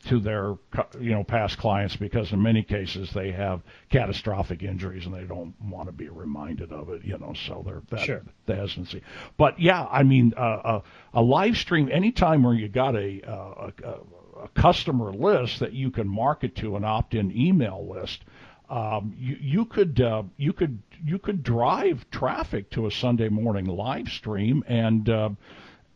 to 0.08 0.20
their 0.20 0.56
you 1.00 1.12
know 1.12 1.24
past 1.24 1.58
clients 1.58 1.96
because 1.96 2.32
in 2.32 2.42
many 2.42 2.64
cases 2.64 3.12
they 3.14 3.32
have 3.32 3.62
catastrophic 3.90 4.64
injuries 4.64 5.06
and 5.06 5.14
they 5.14 5.24
don't 5.24 5.54
want 5.62 5.88
to 5.88 5.92
be 5.92 6.10
reminded 6.10 6.72
of 6.72 6.90
it 6.90 7.04
you 7.04 7.18
know 7.18 7.34
so 7.34 7.62
they're 7.66 7.82
that 7.90 8.06
sure. 8.06 8.22
the 8.46 8.56
hesitancy 8.56 9.02
but 9.38 9.60
yeah 9.60 9.86
i 9.92 10.04
mean 10.04 10.34
uh, 10.38 10.82
a, 11.14 11.20
a 11.20 11.22
live 11.22 11.56
stream 11.58 11.90
anytime 11.92 12.44
where 12.44 12.56
you 12.56 12.68
got 12.68 12.96
a, 12.96 13.22
a, 13.28 13.74
a, 13.84 14.44
a 14.44 14.48
customer 14.50 15.12
list 15.12 15.60
that 15.60 15.74
you 15.74 15.92
can 15.92 16.08
market 16.08 16.56
to 16.56 16.76
an 16.76 16.84
opt-in 16.84 17.36
email 17.38 17.88
list 17.88 18.24
um, 18.70 19.14
you, 19.20 19.38
you 19.42 19.66
could 19.66 20.00
uh, 20.00 20.24
you 20.38 20.54
could 20.54 20.82
you 21.04 21.20
could 21.20 21.44
drive 21.44 22.10
traffic 22.10 22.70
to 22.72 22.88
a 22.88 22.92
Sunday 22.92 23.28
morning 23.28 23.66
live 23.66 24.08
stream 24.08 24.64
and 24.66 25.10
uh, 25.10 25.30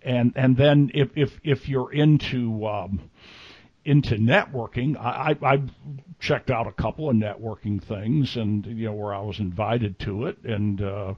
and 0.02 0.34
and 0.36 0.58
then 0.58 0.92
if 0.94 1.10
if 1.16 1.40
if 1.44 1.70
you're 1.70 1.94
into 1.94 2.68
um, 2.68 3.10
into 3.86 4.16
networking. 4.16 4.98
I, 4.98 5.38
I, 5.42 5.54
I 5.54 5.62
checked 6.20 6.50
out 6.50 6.68
a 6.68 6.72
couple 6.72 7.10
of 7.10 7.16
networking 7.16 7.82
things, 7.82 8.36
and 8.36 8.66
you 8.66 8.88
know 8.88 8.94
where 8.94 9.14
I 9.14 9.22
was 9.22 9.40
invited 9.40 10.00
to 10.00 10.26
it, 10.26 10.44
and 10.44 10.82
uh, 10.82 11.14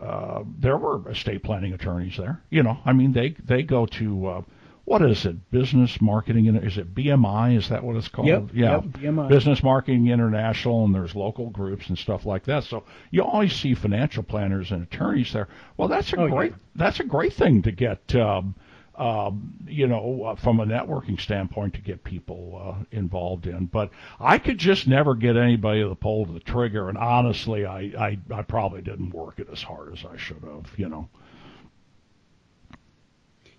uh, 0.00 0.44
there 0.58 0.78
were 0.78 1.10
estate 1.10 1.42
planning 1.42 1.72
attorneys 1.72 2.16
there. 2.16 2.40
You 2.48 2.62
know, 2.62 2.78
I 2.84 2.92
mean 2.92 3.12
they 3.12 3.30
they 3.44 3.62
go 3.62 3.86
to 3.86 4.26
uh, 4.26 4.42
what 4.84 5.02
is 5.02 5.26
it? 5.26 5.50
Business 5.50 6.00
Marketing? 6.00 6.46
Is 6.56 6.78
it 6.78 6.94
BMI? 6.94 7.56
Is 7.56 7.68
that 7.68 7.84
what 7.84 7.96
it's 7.96 8.08
called? 8.08 8.28
Yep, 8.28 8.50
yeah, 8.52 8.72
yep, 8.72 8.82
BMI. 8.84 9.28
Business 9.28 9.62
Marketing 9.62 10.08
International, 10.08 10.84
and 10.84 10.94
there's 10.94 11.14
local 11.14 11.50
groups 11.50 11.88
and 11.88 11.98
stuff 11.98 12.24
like 12.24 12.44
that. 12.44 12.64
So 12.64 12.84
you 13.10 13.22
always 13.22 13.52
see 13.52 13.74
financial 13.74 14.22
planners 14.22 14.70
and 14.70 14.82
attorneys 14.82 15.32
there. 15.32 15.48
Well, 15.76 15.88
that's 15.88 16.12
a 16.12 16.20
oh, 16.20 16.28
great 16.28 16.52
yeah. 16.52 16.56
that's 16.76 17.00
a 17.00 17.04
great 17.04 17.32
thing 17.32 17.62
to 17.62 17.72
get. 17.72 18.14
Um, 18.14 18.54
um, 18.94 19.54
you 19.66 19.86
know, 19.86 20.24
uh, 20.24 20.34
from 20.36 20.60
a 20.60 20.66
networking 20.66 21.20
standpoint 21.20 21.74
to 21.74 21.80
get 21.80 22.04
people 22.04 22.60
uh, 22.62 22.84
involved 22.90 23.46
in. 23.46 23.66
But 23.66 23.90
I 24.20 24.38
could 24.38 24.58
just 24.58 24.86
never 24.86 25.14
get 25.14 25.36
anybody 25.36 25.82
to 25.82 25.94
pull 25.94 26.26
the 26.26 26.40
trigger, 26.40 26.88
and 26.88 26.98
honestly, 26.98 27.64
I, 27.64 27.80
I, 27.98 28.18
I 28.32 28.42
probably 28.42 28.82
didn't 28.82 29.10
work 29.10 29.38
it 29.38 29.48
as 29.50 29.62
hard 29.62 29.92
as 29.92 30.04
I 30.04 30.16
should 30.16 30.42
have, 30.42 30.72
you 30.76 30.88
know. 30.88 31.08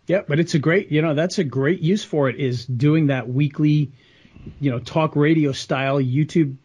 Yeah, 0.05 0.21
but 0.27 0.39
it's 0.39 0.53
a 0.53 0.59
great, 0.59 0.91
you 0.91 1.01
know, 1.01 1.13
that's 1.13 1.39
a 1.39 1.43
great 1.43 1.79
use 1.79 2.03
for 2.03 2.29
it 2.29 2.35
is 2.35 2.65
doing 2.65 3.07
that 3.07 3.29
weekly, 3.29 3.93
you 4.59 4.69
know, 4.69 4.79
talk 4.79 5.15
radio 5.15 5.53
style 5.53 5.97
YouTube 5.99 6.57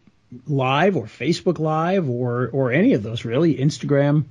live 0.45 0.95
or 0.95 1.05
Facebook 1.05 1.57
live 1.57 2.09
or 2.09 2.49
or 2.51 2.71
any 2.71 2.93
of 2.93 3.01
those 3.01 3.25
really, 3.25 3.55
Instagram. 3.55 4.25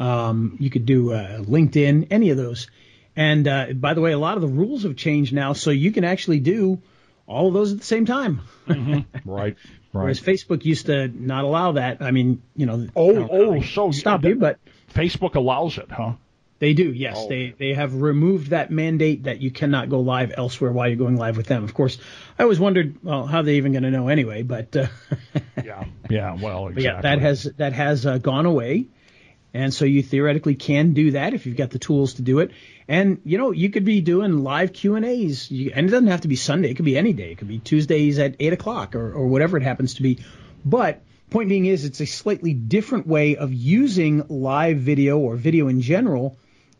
Um, 0.00 0.56
you 0.58 0.70
could 0.70 0.86
do 0.86 1.12
uh, 1.12 1.40
LinkedIn, 1.40 2.08
any 2.10 2.30
of 2.30 2.36
those 2.36 2.68
and 3.16 3.46
uh, 3.46 3.66
by 3.74 3.94
the 3.94 4.00
way, 4.00 4.12
a 4.12 4.18
lot 4.18 4.36
of 4.36 4.42
the 4.42 4.48
rules 4.48 4.82
have 4.82 4.96
changed 4.96 5.32
now, 5.32 5.52
so 5.52 5.70
you 5.70 5.92
can 5.92 6.04
actually 6.04 6.40
do 6.40 6.80
all 7.26 7.48
of 7.48 7.54
those 7.54 7.72
at 7.72 7.78
the 7.78 7.84
same 7.84 8.06
time. 8.06 8.40
mm-hmm. 8.66 9.30
Right. 9.30 9.56
Right. 9.94 10.02
Whereas 10.02 10.20
Facebook 10.20 10.64
used 10.64 10.86
to 10.86 11.06
not 11.06 11.44
allow 11.44 11.70
that. 11.72 12.02
I 12.02 12.10
mean, 12.10 12.42
you 12.56 12.66
know. 12.66 12.88
Oh, 12.96 13.28
oh, 13.30 13.62
so 13.62 13.92
stop 13.92 14.24
you, 14.24 14.34
but 14.34 14.58
Facebook 14.92 15.36
allows 15.36 15.78
it, 15.78 15.88
huh? 15.88 16.14
They 16.58 16.72
do, 16.72 16.92
yes. 16.92 17.16
Oh. 17.18 17.28
They 17.28 17.54
they 17.56 17.74
have 17.74 17.94
removed 17.94 18.50
that 18.50 18.70
mandate 18.70 19.24
that 19.24 19.40
you 19.40 19.50
cannot 19.50 19.90
go 19.90 20.00
live 20.00 20.32
elsewhere 20.36 20.72
while 20.72 20.88
you're 20.88 20.96
going 20.96 21.16
live 21.16 21.36
with 21.36 21.46
them. 21.46 21.62
Of 21.62 21.74
course, 21.74 21.98
I 22.38 22.42
always 22.42 22.58
wondered, 22.58 22.96
well, 23.04 23.26
how 23.26 23.38
are 23.38 23.42
they 23.42 23.56
even 23.56 23.72
going 23.72 23.82
to 23.84 23.90
know 23.90 24.08
anyway? 24.08 24.42
But 24.42 24.74
uh, 24.74 24.86
yeah, 25.64 25.84
yeah, 26.08 26.34
well, 26.40 26.68
exactly. 26.68 26.84
yeah, 26.84 27.00
that 27.02 27.20
has 27.20 27.44
that 27.58 27.72
has 27.72 28.06
uh, 28.06 28.18
gone 28.18 28.46
away, 28.46 28.86
and 29.54 29.72
so 29.72 29.84
you 29.84 30.02
theoretically 30.02 30.56
can 30.56 30.92
do 30.92 31.12
that 31.12 31.32
if 31.32 31.46
you've 31.46 31.56
got 31.56 31.70
the 31.70 31.78
tools 31.78 32.14
to 32.14 32.22
do 32.22 32.40
it. 32.40 32.50
And 32.88 33.20
you 33.24 33.38
know, 33.38 33.52
you 33.52 33.70
could 33.70 33.84
be 33.84 34.00
doing 34.00 34.42
live 34.42 34.72
Q 34.72 34.96
and 34.96 35.06
A's, 35.06 35.48
and 35.50 35.86
it 35.86 35.90
doesn't 35.90 36.08
have 36.08 36.22
to 36.22 36.28
be 36.28 36.36
Sunday. 36.36 36.70
It 36.70 36.74
could 36.74 36.84
be 36.84 36.98
any 36.98 37.12
day. 37.12 37.30
It 37.30 37.38
could 37.38 37.48
be 37.48 37.60
Tuesdays 37.60 38.18
at 38.18 38.34
eight 38.40 38.52
o'clock 38.52 38.96
or, 38.96 39.12
or 39.12 39.28
whatever 39.28 39.56
it 39.56 39.62
happens 39.62 39.94
to 39.94 40.02
be. 40.02 40.18
But 40.64 41.02
point 41.30 41.48
being 41.48 41.66
is, 41.66 41.84
it's 41.84 42.00
a 42.00 42.06
slightly 42.06 42.52
different 42.52 43.06
way 43.06 43.36
of 43.36 43.52
using 43.52 44.24
live 44.28 44.78
video 44.78 45.18
or 45.18 45.36
video 45.36 45.68
in 45.68 45.80
general 45.80 46.36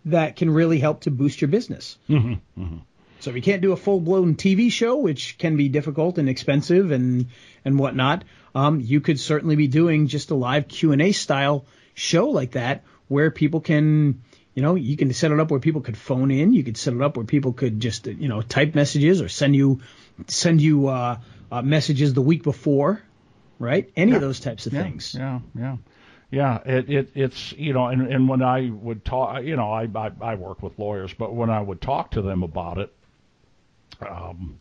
that 0.06 0.36
can 0.36 0.50
really 0.50 0.80
help 0.80 1.02
to 1.02 1.10
boost 1.10 1.40
your 1.40 1.48
business. 1.48 1.96
Mm-hmm, 2.10 2.60
mm-hmm. 2.60 2.78
So 3.20 3.30
if 3.30 3.36
you 3.36 3.42
can't 3.42 3.62
do 3.62 3.72
a 3.72 3.76
full 3.76 4.00
blown 4.00 4.34
TV 4.34 4.70
show, 4.70 4.96
which 4.96 5.38
can 5.38 5.56
be 5.56 5.68
difficult 5.68 6.18
and 6.18 6.28
expensive 6.28 6.90
and 6.90 7.26
and 7.64 7.78
whatnot, 7.78 8.24
um, 8.54 8.80
you 8.80 9.00
could 9.00 9.18
certainly 9.18 9.56
be 9.56 9.68
doing 9.68 10.08
just 10.08 10.30
a 10.30 10.34
live 10.34 10.68
Q 10.68 10.92
and 10.92 11.00
A 11.00 11.12
style 11.12 11.64
show 11.94 12.28
like 12.28 12.52
that 12.52 12.84
where 13.08 13.30
people 13.30 13.60
can 13.60 14.22
you 14.54 14.62
know, 14.62 14.76
you 14.76 14.96
can 14.96 15.12
set 15.12 15.32
it 15.32 15.40
up 15.40 15.50
where 15.50 15.60
people 15.60 15.80
could 15.80 15.96
phone 15.96 16.30
in. 16.30 16.52
You 16.52 16.62
could 16.62 16.76
set 16.76 16.94
it 16.94 17.02
up 17.02 17.16
where 17.16 17.26
people 17.26 17.52
could 17.52 17.80
just, 17.80 18.06
you 18.06 18.28
know, 18.28 18.40
type 18.40 18.74
messages 18.74 19.20
or 19.20 19.28
send 19.28 19.56
you 19.56 19.80
send 20.28 20.62
you 20.62 20.88
uh, 20.88 21.18
uh, 21.50 21.62
messages 21.62 22.14
the 22.14 22.22
week 22.22 22.44
before, 22.44 23.02
right? 23.58 23.90
Any 23.96 24.12
yeah. 24.12 24.16
of 24.16 24.22
those 24.22 24.38
types 24.38 24.66
of 24.66 24.72
yeah. 24.72 24.82
things. 24.82 25.14
Yeah, 25.18 25.40
yeah, 25.58 25.76
yeah. 26.30 26.58
It, 26.64 26.90
it 26.90 27.10
it's 27.14 27.52
you 27.52 27.72
know, 27.72 27.86
and 27.86 28.06
and 28.12 28.28
when 28.28 28.42
I 28.42 28.70
would 28.70 29.04
talk, 29.04 29.42
you 29.42 29.56
know, 29.56 29.72
I, 29.72 29.88
I 29.92 30.12
I 30.20 30.34
work 30.36 30.62
with 30.62 30.78
lawyers, 30.78 31.12
but 31.12 31.34
when 31.34 31.50
I 31.50 31.60
would 31.60 31.80
talk 31.80 32.12
to 32.12 32.22
them 32.22 32.44
about 32.44 32.78
it, 32.78 32.94
um, 34.08 34.60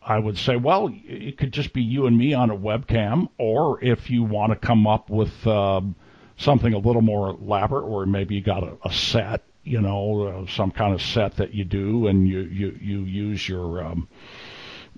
I 0.00 0.18
would 0.18 0.38
say, 0.38 0.56
well, 0.56 0.90
it 0.90 1.36
could 1.36 1.52
just 1.52 1.74
be 1.74 1.82
you 1.82 2.06
and 2.06 2.16
me 2.16 2.32
on 2.32 2.48
a 2.48 2.56
webcam, 2.56 3.28
or 3.36 3.84
if 3.84 4.08
you 4.08 4.22
want 4.22 4.52
to 4.52 4.56
come 4.56 4.86
up 4.86 5.10
with. 5.10 5.46
Um, 5.46 5.96
something 6.38 6.72
a 6.72 6.78
little 6.78 7.02
more 7.02 7.30
elaborate, 7.30 7.84
or 7.84 8.06
maybe 8.06 8.36
you 8.36 8.40
got 8.40 8.62
a, 8.62 8.76
a 8.84 8.92
set, 8.92 9.42
you 9.64 9.80
know, 9.80 10.22
uh, 10.22 10.46
some 10.50 10.70
kind 10.70 10.94
of 10.94 11.02
set 11.02 11.36
that 11.36 11.52
you 11.52 11.64
do, 11.64 12.06
and 12.06 12.26
you 12.26 12.40
you 12.40 12.78
you 12.80 13.00
use 13.00 13.46
your 13.46 13.84
um, 13.84 14.08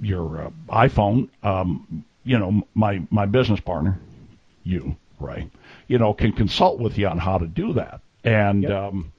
your 0.00 0.46
uh, 0.46 0.50
iPhone. 0.68 1.28
Um, 1.42 2.04
you 2.22 2.38
know, 2.38 2.62
my 2.74 3.02
my 3.10 3.26
business 3.26 3.60
partner, 3.60 3.98
you, 4.62 4.96
right? 5.18 5.50
You 5.88 5.98
know, 5.98 6.14
can 6.14 6.32
consult 6.32 6.78
with 6.78 6.98
you 6.98 7.08
on 7.08 7.18
how 7.18 7.38
to 7.38 7.46
do 7.46 7.72
that, 7.72 8.00
and 8.22 8.62
yep. 8.62 8.72
um, 8.72 9.12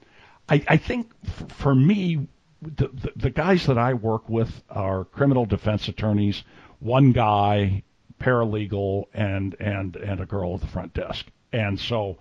I, 0.48 0.64
I 0.68 0.78
think 0.78 1.12
f- 1.26 1.52
for 1.52 1.74
me, 1.76 2.28
the, 2.62 2.88
the 2.88 3.12
the 3.16 3.30
guys 3.32 3.66
that 3.66 3.78
I 3.78 3.96
work 3.96 4.30
with 4.30 4.64
are 4.70 5.06
criminal 5.06 5.46
defense 5.46 5.88
attorneys, 5.88 6.44
one 6.80 7.12
guy 7.12 7.84
paralegal 8.20 9.06
and 9.16 9.56
and 9.60 9.96
and 9.96 10.20
a 10.20 10.26
girl 10.28 10.54
at 10.54 10.62
the 10.62 10.68
front 10.68 10.94
desk 10.94 11.26
and 11.52 11.80
so 11.80 12.18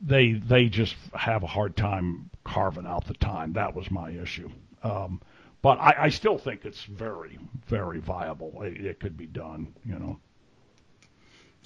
they 0.00 0.32
they 0.32 0.66
just 0.68 0.94
have 1.14 1.42
a 1.42 1.46
hard 1.46 1.76
time 1.76 2.30
carving 2.44 2.86
out 2.86 3.06
the 3.06 3.14
time. 3.14 3.54
That 3.54 3.74
was 3.74 3.90
my 3.90 4.10
issue. 4.10 4.50
Um, 4.82 5.20
but 5.62 5.78
I, 5.80 5.94
I 5.98 6.08
still 6.10 6.38
think 6.38 6.64
it's 6.64 6.84
very 6.84 7.38
very 7.66 8.00
viable. 8.00 8.62
It, 8.62 8.84
it 8.84 9.00
could 9.00 9.16
be 9.16 9.26
done, 9.26 9.74
you 9.84 9.98
know. 9.98 10.20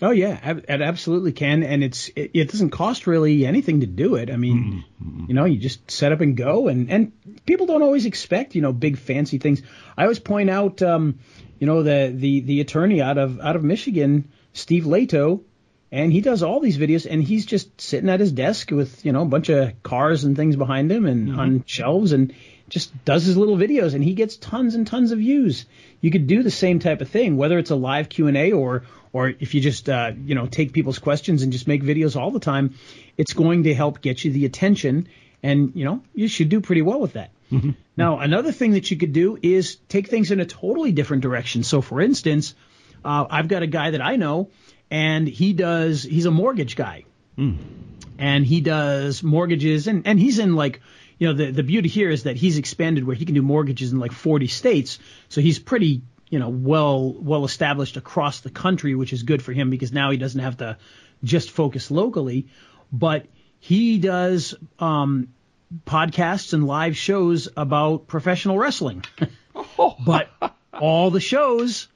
Oh 0.03 0.13
yeah, 0.13 0.61
it 0.67 0.81
absolutely 0.81 1.33
can, 1.33 1.63
and 1.63 1.85
it's 1.85 2.09
it, 2.17 2.31
it, 2.33 2.51
doesn't 2.51 2.71
cost 2.71 3.07
really 3.07 3.45
anything 3.45 3.81
to 3.81 3.87
do 3.87 4.15
it. 4.15 4.31
I 4.31 4.37
mean, 4.37 4.85
mm-hmm. 5.03 5.27
you 5.29 5.35
know, 5.35 5.45
you 5.45 5.59
just 5.59 5.91
set 5.91 6.13
up 6.13 6.23
and 6.23 6.37
go, 6.37 6.69
and 6.69 6.91
and 6.91 7.13
people 7.45 7.67
don't 7.67 7.83
always 7.83 8.07
expect 8.07 8.55
you 8.55 8.63
know 8.63 8.73
big 8.73 8.97
fancy 8.97 9.37
things. 9.37 9.61
I 9.99 10.05
always 10.05 10.19
point 10.19 10.49
out, 10.49 10.81
um, 10.81 11.19
you 11.59 11.67
know, 11.67 11.83
the 11.83 12.15
the 12.17 12.41
the 12.41 12.61
attorney 12.63 13.03
out 13.03 13.19
of 13.19 13.41
out 13.41 13.57
of 13.57 13.63
Michigan, 13.63 14.31
Steve 14.55 14.85
Lehto, 14.85 15.43
and 15.93 16.13
he 16.13 16.21
does 16.21 16.43
all 16.43 16.61
these 16.61 16.79
videos, 16.79 17.07
and 17.11 17.23
he's 17.23 17.47
just 17.47 17.81
sitting 17.81 18.09
at 18.09 18.21
his 18.21 18.33
desk 18.33 18.71
with 18.71 19.05
you 19.05 19.13
know 19.13 19.23
a 19.23 19.27
bunch 19.27 19.49
of 19.49 19.83
cars 19.83 20.25
and 20.25 20.37
things 20.37 20.57
behind 20.57 20.91
him 20.91 21.07
and 21.07 21.39
on 21.39 21.65
shelves, 21.67 22.13
and 22.13 22.33
just 22.69 23.05
does 23.05 23.25
his 23.25 23.37
little 23.37 23.57
videos, 23.57 23.95
and 23.95 24.05
he 24.05 24.15
gets 24.15 24.37
tons 24.37 24.75
and 24.75 24.87
tons 24.87 25.11
of 25.11 25.19
views. 25.19 25.67
You 26.01 26.11
could 26.11 26.27
do 26.27 26.43
the 26.43 26.51
same 26.51 26.79
type 26.79 27.01
of 27.01 27.09
thing, 27.09 27.37
whether 27.37 27.59
it's 27.59 27.71
a 27.71 27.77
live 27.77 28.09
Q 28.09 28.29
and 28.29 28.37
A 28.37 28.53
or 28.53 28.85
or 29.13 29.29
if 29.29 29.55
you 29.55 29.61
just 29.61 29.89
uh, 29.89 30.13
you 30.25 30.35
know 30.35 30.47
take 30.47 30.73
people's 30.73 30.99
questions 30.99 31.43
and 31.43 31.53
just 31.53 31.67
make 31.67 31.83
videos 31.83 32.17
all 32.17 32.31
the 32.31 32.41
time. 32.41 32.75
It's 33.17 33.33
going 33.33 33.65
to 33.65 33.75
help 33.75 34.01
get 34.01 34.25
you 34.25 34.33
the 34.33 34.45
attention, 34.47 35.09
and 35.43 35.73
you 35.75 35.85
know 35.85 36.03
you 36.15 36.29
should 36.29 36.49
do 36.49 36.61
pretty 36.61 36.83
well 36.83 37.01
with 37.01 37.15
that. 37.15 37.31
Now, 37.97 38.19
another 38.21 38.53
thing 38.53 38.73
that 38.73 38.91
you 38.91 38.97
could 38.97 39.13
do 39.13 39.37
is 39.43 39.77
take 39.89 40.09
things 40.09 40.31
in 40.31 40.41
a 40.41 40.47
totally 40.47 40.93
different 40.93 41.23
direction. 41.23 41.65
So, 41.65 41.83
for 41.83 42.01
instance, 42.01 42.55
uh, 43.05 43.27
I've 43.29 43.49
got 43.49 43.63
a 43.63 43.67
guy 43.67 43.91
that 43.91 44.01
I 44.01 44.17
know, 44.17 44.51
and 44.91 45.29
he 45.29 45.53
does. 45.53 46.03
He's 46.03 46.27
a 46.27 46.31
mortgage 46.31 46.77
guy, 46.77 47.05
and 48.19 48.45
he 48.45 48.61
does 48.61 49.23
mortgages, 49.23 49.87
and 49.87 50.07
and 50.07 50.19
he's 50.19 50.39
in 50.39 50.55
like. 50.55 50.81
You 51.19 51.27
know, 51.27 51.35
the, 51.35 51.51
the 51.51 51.63
beauty 51.63 51.91
here 51.91 52.09
is 52.09 52.23
that 52.23 52.37
he's 52.37 52.57
expanded 52.57 53.05
where 53.07 53.15
he 53.15 53.27
can 53.27 53.35
do 53.35 53.43
mortgages 53.43 53.93
in 53.93 53.99
like 53.99 54.11
40 54.11 54.47
states. 54.47 54.99
So 55.29 55.43
he's 55.43 55.59
pretty, 55.59 56.01
you 56.31 56.39
know, 56.39 56.49
well, 56.49 57.13
well 57.13 57.45
established 57.45 57.99
across 57.99 58.41
the 58.41 58.49
country, 58.49 58.95
which 58.95 59.13
is 59.13 59.23
good 59.23 59.43
for 59.43 59.53
him 59.53 59.69
because 59.69 59.93
now 59.93 60.11
he 60.13 60.17
doesn't 60.17 60.41
have 60.41 60.57
to 60.57 60.79
just 61.23 61.51
focus 61.51 61.91
locally. 61.91 62.47
But 62.91 63.27
he 63.59 63.99
does, 63.99 64.55
um, 64.79 65.29
podcasts 65.85 66.53
and 66.53 66.67
live 66.67 66.97
shows 66.97 67.49
about 67.57 68.07
professional 68.07 68.59
wrestling. 68.59 69.05
but 70.05 70.31
all 70.73 71.11
the 71.11 71.21
shows 71.21 71.89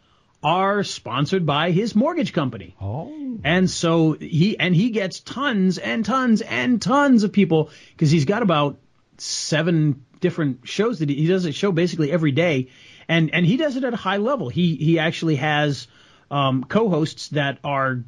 are 0.45 0.85
sponsored 0.85 1.47
by 1.47 1.71
his 1.71 1.97
mortgage 1.97 2.35
company. 2.35 2.77
Oh. 2.81 3.39
And 3.43 3.69
so 3.69 4.13
he 4.13 4.59
and 4.59 4.77
he 4.77 4.91
gets 4.91 5.21
tons 5.21 5.79
and 5.79 6.05
tons 6.05 6.43
and 6.43 6.81
tons 6.81 7.25
of 7.25 7.33
people 7.33 7.71
because 7.93 8.11
he's 8.11 8.27
got 8.27 8.43
about 8.43 8.79
seven 9.17 10.05
different 10.21 10.69
shows 10.69 10.99
that 10.99 11.09
he, 11.09 11.15
he 11.17 11.27
does 11.27 11.47
a 11.47 11.53
show 11.53 11.73
basically 11.73 12.13
every 12.13 12.31
day, 12.33 12.69
and 13.09 13.33
and 13.33 13.47
he 13.47 13.57
does 13.57 13.77
it 13.77 13.85
at 13.85 13.95
a 13.95 13.97
high 13.97 14.19
level. 14.19 14.51
He 14.51 14.77
he 14.77 14.99
actually 14.99 15.37
has 15.37 15.89
um, 16.31 16.65
co-hosts 16.65 17.29
that 17.29 17.59
are 17.65 18.05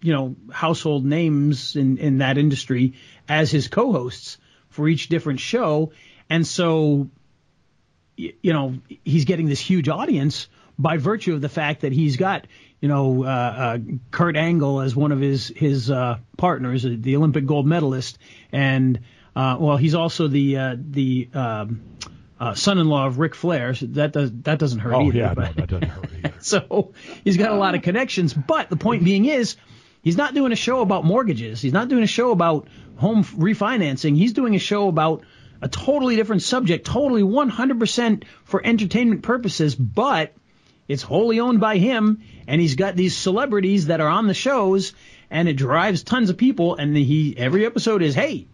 you 0.00 0.12
know 0.12 0.36
household 0.52 1.04
names 1.04 1.74
in 1.74 1.98
in 1.98 2.18
that 2.18 2.38
industry 2.38 2.94
as 3.28 3.50
his 3.50 3.66
co-hosts 3.66 4.38
for 4.68 4.88
each 4.88 5.08
different 5.08 5.40
show, 5.40 5.92
and 6.30 6.46
so 6.46 7.10
you 8.16 8.52
know 8.52 8.78
he's 9.04 9.24
getting 9.24 9.46
this 9.46 9.60
huge 9.60 9.88
audience 9.88 10.48
by 10.78 10.96
virtue 10.96 11.34
of 11.34 11.40
the 11.40 11.48
fact 11.48 11.82
that 11.82 11.92
he's 11.92 12.16
got 12.16 12.46
you 12.80 12.88
know 12.88 13.24
uh, 13.24 13.26
uh, 13.26 13.78
Kurt 14.10 14.36
Angle 14.36 14.80
as 14.80 14.94
one 14.96 15.12
of 15.12 15.20
his 15.20 15.48
his 15.48 15.90
uh, 15.90 16.18
partners, 16.36 16.84
uh, 16.84 16.94
the 16.98 17.16
Olympic 17.16 17.46
gold 17.46 17.66
medalist, 17.66 18.18
and 18.52 19.00
uh, 19.36 19.56
well 19.58 19.76
he's 19.76 19.94
also 19.94 20.28
the 20.28 20.56
uh, 20.56 20.76
the 20.78 21.28
um, 21.34 21.82
uh, 22.40 22.54
son-in-law 22.54 23.06
of 23.06 23.18
Ric 23.18 23.34
Flair. 23.34 23.74
So 23.74 23.86
that 23.86 24.12
does 24.12 24.32
that 24.42 24.58
doesn't 24.58 24.80
hurt 24.80 24.94
Oh 24.94 25.02
either. 25.08 25.18
yeah, 25.18 25.34
no, 25.36 25.52
that 25.52 25.68
doesn't 25.68 25.88
hurt 25.88 26.10
either. 26.24 26.34
so 26.40 26.92
he's 27.22 27.36
got 27.36 27.52
a 27.52 27.56
lot 27.56 27.74
of 27.74 27.82
connections. 27.82 28.34
But 28.34 28.70
the 28.70 28.76
point 28.76 29.04
being 29.04 29.24
is, 29.26 29.56
he's 30.02 30.16
not 30.16 30.34
doing 30.34 30.52
a 30.52 30.56
show 30.56 30.80
about 30.80 31.04
mortgages. 31.04 31.60
He's 31.62 31.72
not 31.72 31.88
doing 31.88 32.02
a 32.02 32.08
show 32.08 32.32
about 32.32 32.68
home 32.96 33.22
refinancing. 33.24 34.16
He's 34.16 34.32
doing 34.32 34.54
a 34.54 34.58
show 34.58 34.88
about 34.88 35.22
a 35.62 35.68
totally 35.68 36.16
different 36.16 36.42
subject, 36.42 36.84
totally 36.86 37.22
100% 37.22 38.24
for 38.44 38.64
entertainment 38.64 39.22
purposes, 39.22 39.74
but 39.74 40.34
it's 40.88 41.02
wholly 41.02 41.40
owned 41.40 41.60
by 41.60 41.78
him, 41.78 42.22
and 42.46 42.60
he's 42.60 42.76
got 42.76 42.96
these 42.96 43.16
celebrities 43.16 43.86
that 43.86 44.00
are 44.00 44.08
on 44.08 44.26
the 44.26 44.34
shows, 44.34 44.92
and 45.30 45.48
it 45.48 45.54
drives 45.54 46.02
tons 46.02 46.30
of 46.30 46.36
people. 46.36 46.76
And 46.76 46.96
he 46.96 47.34
every 47.36 47.64
episode 47.64 48.02
is, 48.02 48.14
hey, 48.14 48.46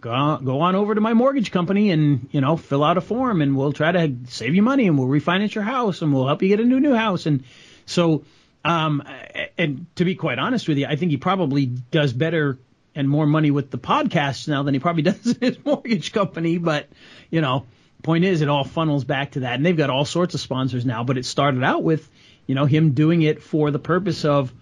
go 0.00 0.12
on, 0.12 0.44
go 0.44 0.60
on 0.60 0.74
over 0.74 0.94
to 0.94 1.00
my 1.00 1.14
mortgage 1.14 1.50
company 1.50 1.90
and 1.90 2.28
you 2.30 2.40
know 2.40 2.56
fill 2.56 2.84
out 2.84 2.98
a 2.98 3.00
form, 3.00 3.40
and 3.40 3.56
we'll 3.56 3.72
try 3.72 3.92
to 3.92 4.16
save 4.26 4.54
you 4.54 4.62
money, 4.62 4.86
and 4.86 4.98
we'll 4.98 5.08
refinance 5.08 5.54
your 5.54 5.64
house, 5.64 6.02
and 6.02 6.12
we'll 6.12 6.26
help 6.26 6.42
you 6.42 6.48
get 6.48 6.60
a 6.60 6.64
new 6.64 6.80
new 6.80 6.94
house. 6.94 7.26
And 7.26 7.44
so, 7.86 8.24
um, 8.64 9.02
and 9.56 9.86
to 9.96 10.04
be 10.04 10.14
quite 10.14 10.38
honest 10.38 10.68
with 10.68 10.78
you, 10.78 10.86
I 10.86 10.96
think 10.96 11.10
he 11.10 11.16
probably 11.16 11.66
does 11.66 12.12
better 12.12 12.58
and 12.94 13.08
more 13.08 13.26
money 13.26 13.50
with 13.50 13.70
the 13.70 13.78
podcast 13.78 14.48
now 14.48 14.62
than 14.62 14.74
he 14.74 14.80
probably 14.80 15.02
does 15.10 15.36
his 15.40 15.64
mortgage 15.64 16.12
company. 16.12 16.58
But 16.58 16.88
you 17.30 17.40
know, 17.40 17.66
point 18.02 18.24
is, 18.24 18.40
it 18.40 18.48
all 18.48 18.64
funnels 18.64 19.04
back 19.04 19.32
to 19.32 19.40
that, 19.40 19.54
and 19.54 19.66
they've 19.66 19.76
got 19.76 19.90
all 19.90 20.04
sorts 20.04 20.34
of 20.34 20.40
sponsors 20.40 20.86
now. 20.86 21.04
But 21.04 21.18
it 21.18 21.24
started 21.24 21.62
out 21.62 21.82
with 21.82 22.08
you 22.46 22.54
know 22.54 22.64
him 22.64 22.92
doing 22.92 23.22
it 23.22 23.42
for 23.42 23.70
the 23.70 23.78
purpose 23.78 24.24
of 24.24 24.52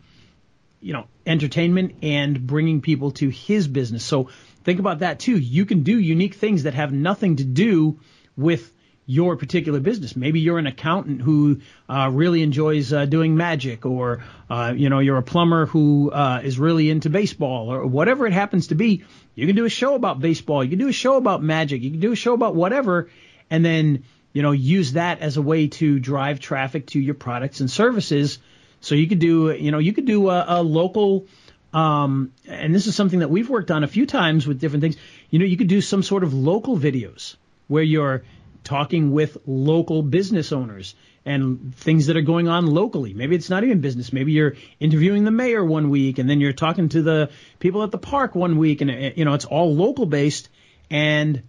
you 0.80 0.92
know 0.92 1.06
entertainment 1.26 1.96
and 2.02 2.46
bringing 2.46 2.80
people 2.80 3.12
to 3.12 3.28
his 3.28 3.68
business. 3.68 4.04
So 4.04 4.30
think 4.64 4.80
about 4.80 5.00
that 5.00 5.18
too. 5.18 5.36
You 5.38 5.66
can 5.66 5.82
do 5.82 5.98
unique 5.98 6.34
things 6.34 6.64
that 6.64 6.74
have 6.74 6.92
nothing 6.92 7.36
to 7.36 7.44
do 7.44 8.00
with 8.36 8.72
your 9.06 9.36
particular 9.36 9.78
business. 9.78 10.16
Maybe 10.16 10.40
you're 10.40 10.58
an 10.58 10.66
accountant 10.66 11.22
who 11.22 11.60
uh, 11.88 12.10
really 12.12 12.42
enjoys 12.42 12.92
uh, 12.92 13.06
doing 13.06 13.36
magic, 13.36 13.86
or 13.86 14.24
uh, 14.50 14.74
you 14.76 14.88
know 14.88 14.98
you're 14.98 15.16
a 15.16 15.22
plumber 15.22 15.66
who 15.66 16.10
uh, 16.10 16.40
is 16.42 16.58
really 16.58 16.90
into 16.90 17.08
baseball, 17.08 17.72
or 17.72 17.86
whatever 17.86 18.26
it 18.26 18.32
happens 18.32 18.68
to 18.68 18.74
be. 18.74 19.04
You 19.34 19.46
can 19.46 19.54
do 19.54 19.64
a 19.64 19.70
show 19.70 19.94
about 19.94 20.20
baseball. 20.20 20.64
You 20.64 20.70
can 20.70 20.80
do 20.80 20.88
a 20.88 20.92
show 20.92 21.16
about 21.16 21.42
magic. 21.42 21.82
You 21.82 21.90
can 21.90 22.00
do 22.00 22.12
a 22.12 22.16
show 22.16 22.34
about 22.34 22.56
whatever, 22.56 23.08
and 23.48 23.64
then 23.64 24.04
you 24.32 24.42
know 24.42 24.52
use 24.52 24.94
that 24.94 25.20
as 25.20 25.36
a 25.36 25.42
way 25.42 25.68
to 25.68 26.00
drive 26.00 26.40
traffic 26.40 26.86
to 26.88 27.00
your 27.00 27.14
products 27.14 27.60
and 27.60 27.70
services. 27.70 28.38
So 28.80 28.94
you 28.94 29.08
could 29.08 29.18
do, 29.18 29.50
you 29.50 29.70
know, 29.70 29.78
you 29.78 29.92
could 29.92 30.04
do 30.04 30.28
a, 30.28 30.44
a 30.46 30.62
local, 30.62 31.26
um, 31.72 32.32
and 32.46 32.74
this 32.74 32.86
is 32.86 32.94
something 32.94 33.20
that 33.20 33.30
we've 33.30 33.48
worked 33.48 33.70
on 33.70 33.84
a 33.84 33.88
few 33.88 34.06
times 34.06 34.46
with 34.46 34.60
different 34.60 34.82
things. 34.82 34.96
You 35.30 35.38
know, 35.38 35.44
you 35.44 35.56
could 35.56 35.68
do 35.68 35.80
some 35.80 36.02
sort 36.02 36.22
of 36.22 36.34
local 36.34 36.78
videos 36.78 37.36
where 37.68 37.82
you're 37.82 38.22
talking 38.66 39.12
with 39.12 39.38
local 39.46 40.02
business 40.02 40.52
owners 40.52 40.94
and 41.24 41.74
things 41.74 42.06
that 42.06 42.16
are 42.16 42.22
going 42.22 42.48
on 42.48 42.66
locally. 42.66 43.14
Maybe 43.14 43.36
it's 43.36 43.48
not 43.48 43.64
even 43.64 43.80
business. 43.80 44.12
Maybe 44.12 44.32
you're 44.32 44.56
interviewing 44.80 45.24
the 45.24 45.30
mayor 45.30 45.64
one 45.64 45.88
week 45.88 46.18
and 46.18 46.28
then 46.28 46.40
you're 46.40 46.52
talking 46.52 46.88
to 46.90 47.02
the 47.02 47.30
people 47.58 47.82
at 47.84 47.90
the 47.90 47.98
park 47.98 48.34
one 48.34 48.58
week 48.58 48.80
and, 48.80 49.16
you 49.16 49.24
know, 49.24 49.34
it's 49.34 49.44
all 49.44 49.74
local 49.74 50.04
based 50.04 50.48
and 50.90 51.42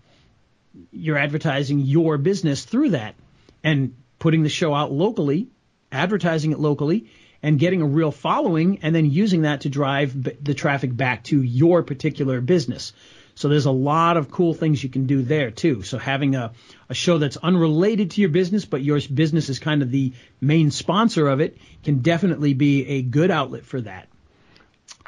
you're 0.92 1.18
advertising 1.18 1.80
your 1.80 2.18
business 2.18 2.64
through 2.64 2.92
that 2.92 3.16
and 3.64 3.96
putting 4.20 4.44
the 4.44 4.50
show 4.50 4.74
out 4.74 4.92
locally, 4.92 5.48
advertising 5.92 6.52
it 6.52 6.60
locally, 6.60 7.10
and 7.44 7.60
getting 7.60 7.82
a 7.82 7.86
real 7.86 8.12
following, 8.12 8.80
and 8.82 8.96
then 8.96 9.06
using 9.06 9.44
that 9.44 9.62
to 9.62 9.70
drive 9.70 10.24
the 10.44 10.54
traffic 10.54 10.96
back 10.96 11.24
to 11.24 11.42
your 11.42 11.84
particular 11.84 12.42
business. 12.42 12.94
So 13.38 13.50
there's 13.50 13.68
a 13.68 13.72
lot 13.72 14.18
of 14.18 14.32
cool 14.32 14.56
things 14.56 14.84
you 14.84 14.90
can 14.90 15.06
do 15.06 15.22
there 15.22 15.52
too. 15.52 15.84
So 15.84 16.00
having 16.00 16.34
a, 16.34 16.54
a 16.90 16.96
show 16.96 17.20
that's 17.20 17.38
unrelated 17.38 18.10
to 18.12 18.22
your 18.22 18.32
business, 18.32 18.66
but 18.66 18.82
your 18.82 19.00
business 19.14 19.48
is 19.50 19.60
kind 19.60 19.84
of 19.84 19.92
the 19.92 20.14
main 20.42 20.72
sponsor 20.72 21.28
of 21.28 21.40
it, 21.40 21.56
can 21.84 22.00
definitely 22.00 22.56
be 22.56 22.88
a 22.88 23.04
good 23.04 23.30
outlet 23.30 23.64
for 23.64 23.80
that. 23.82 24.08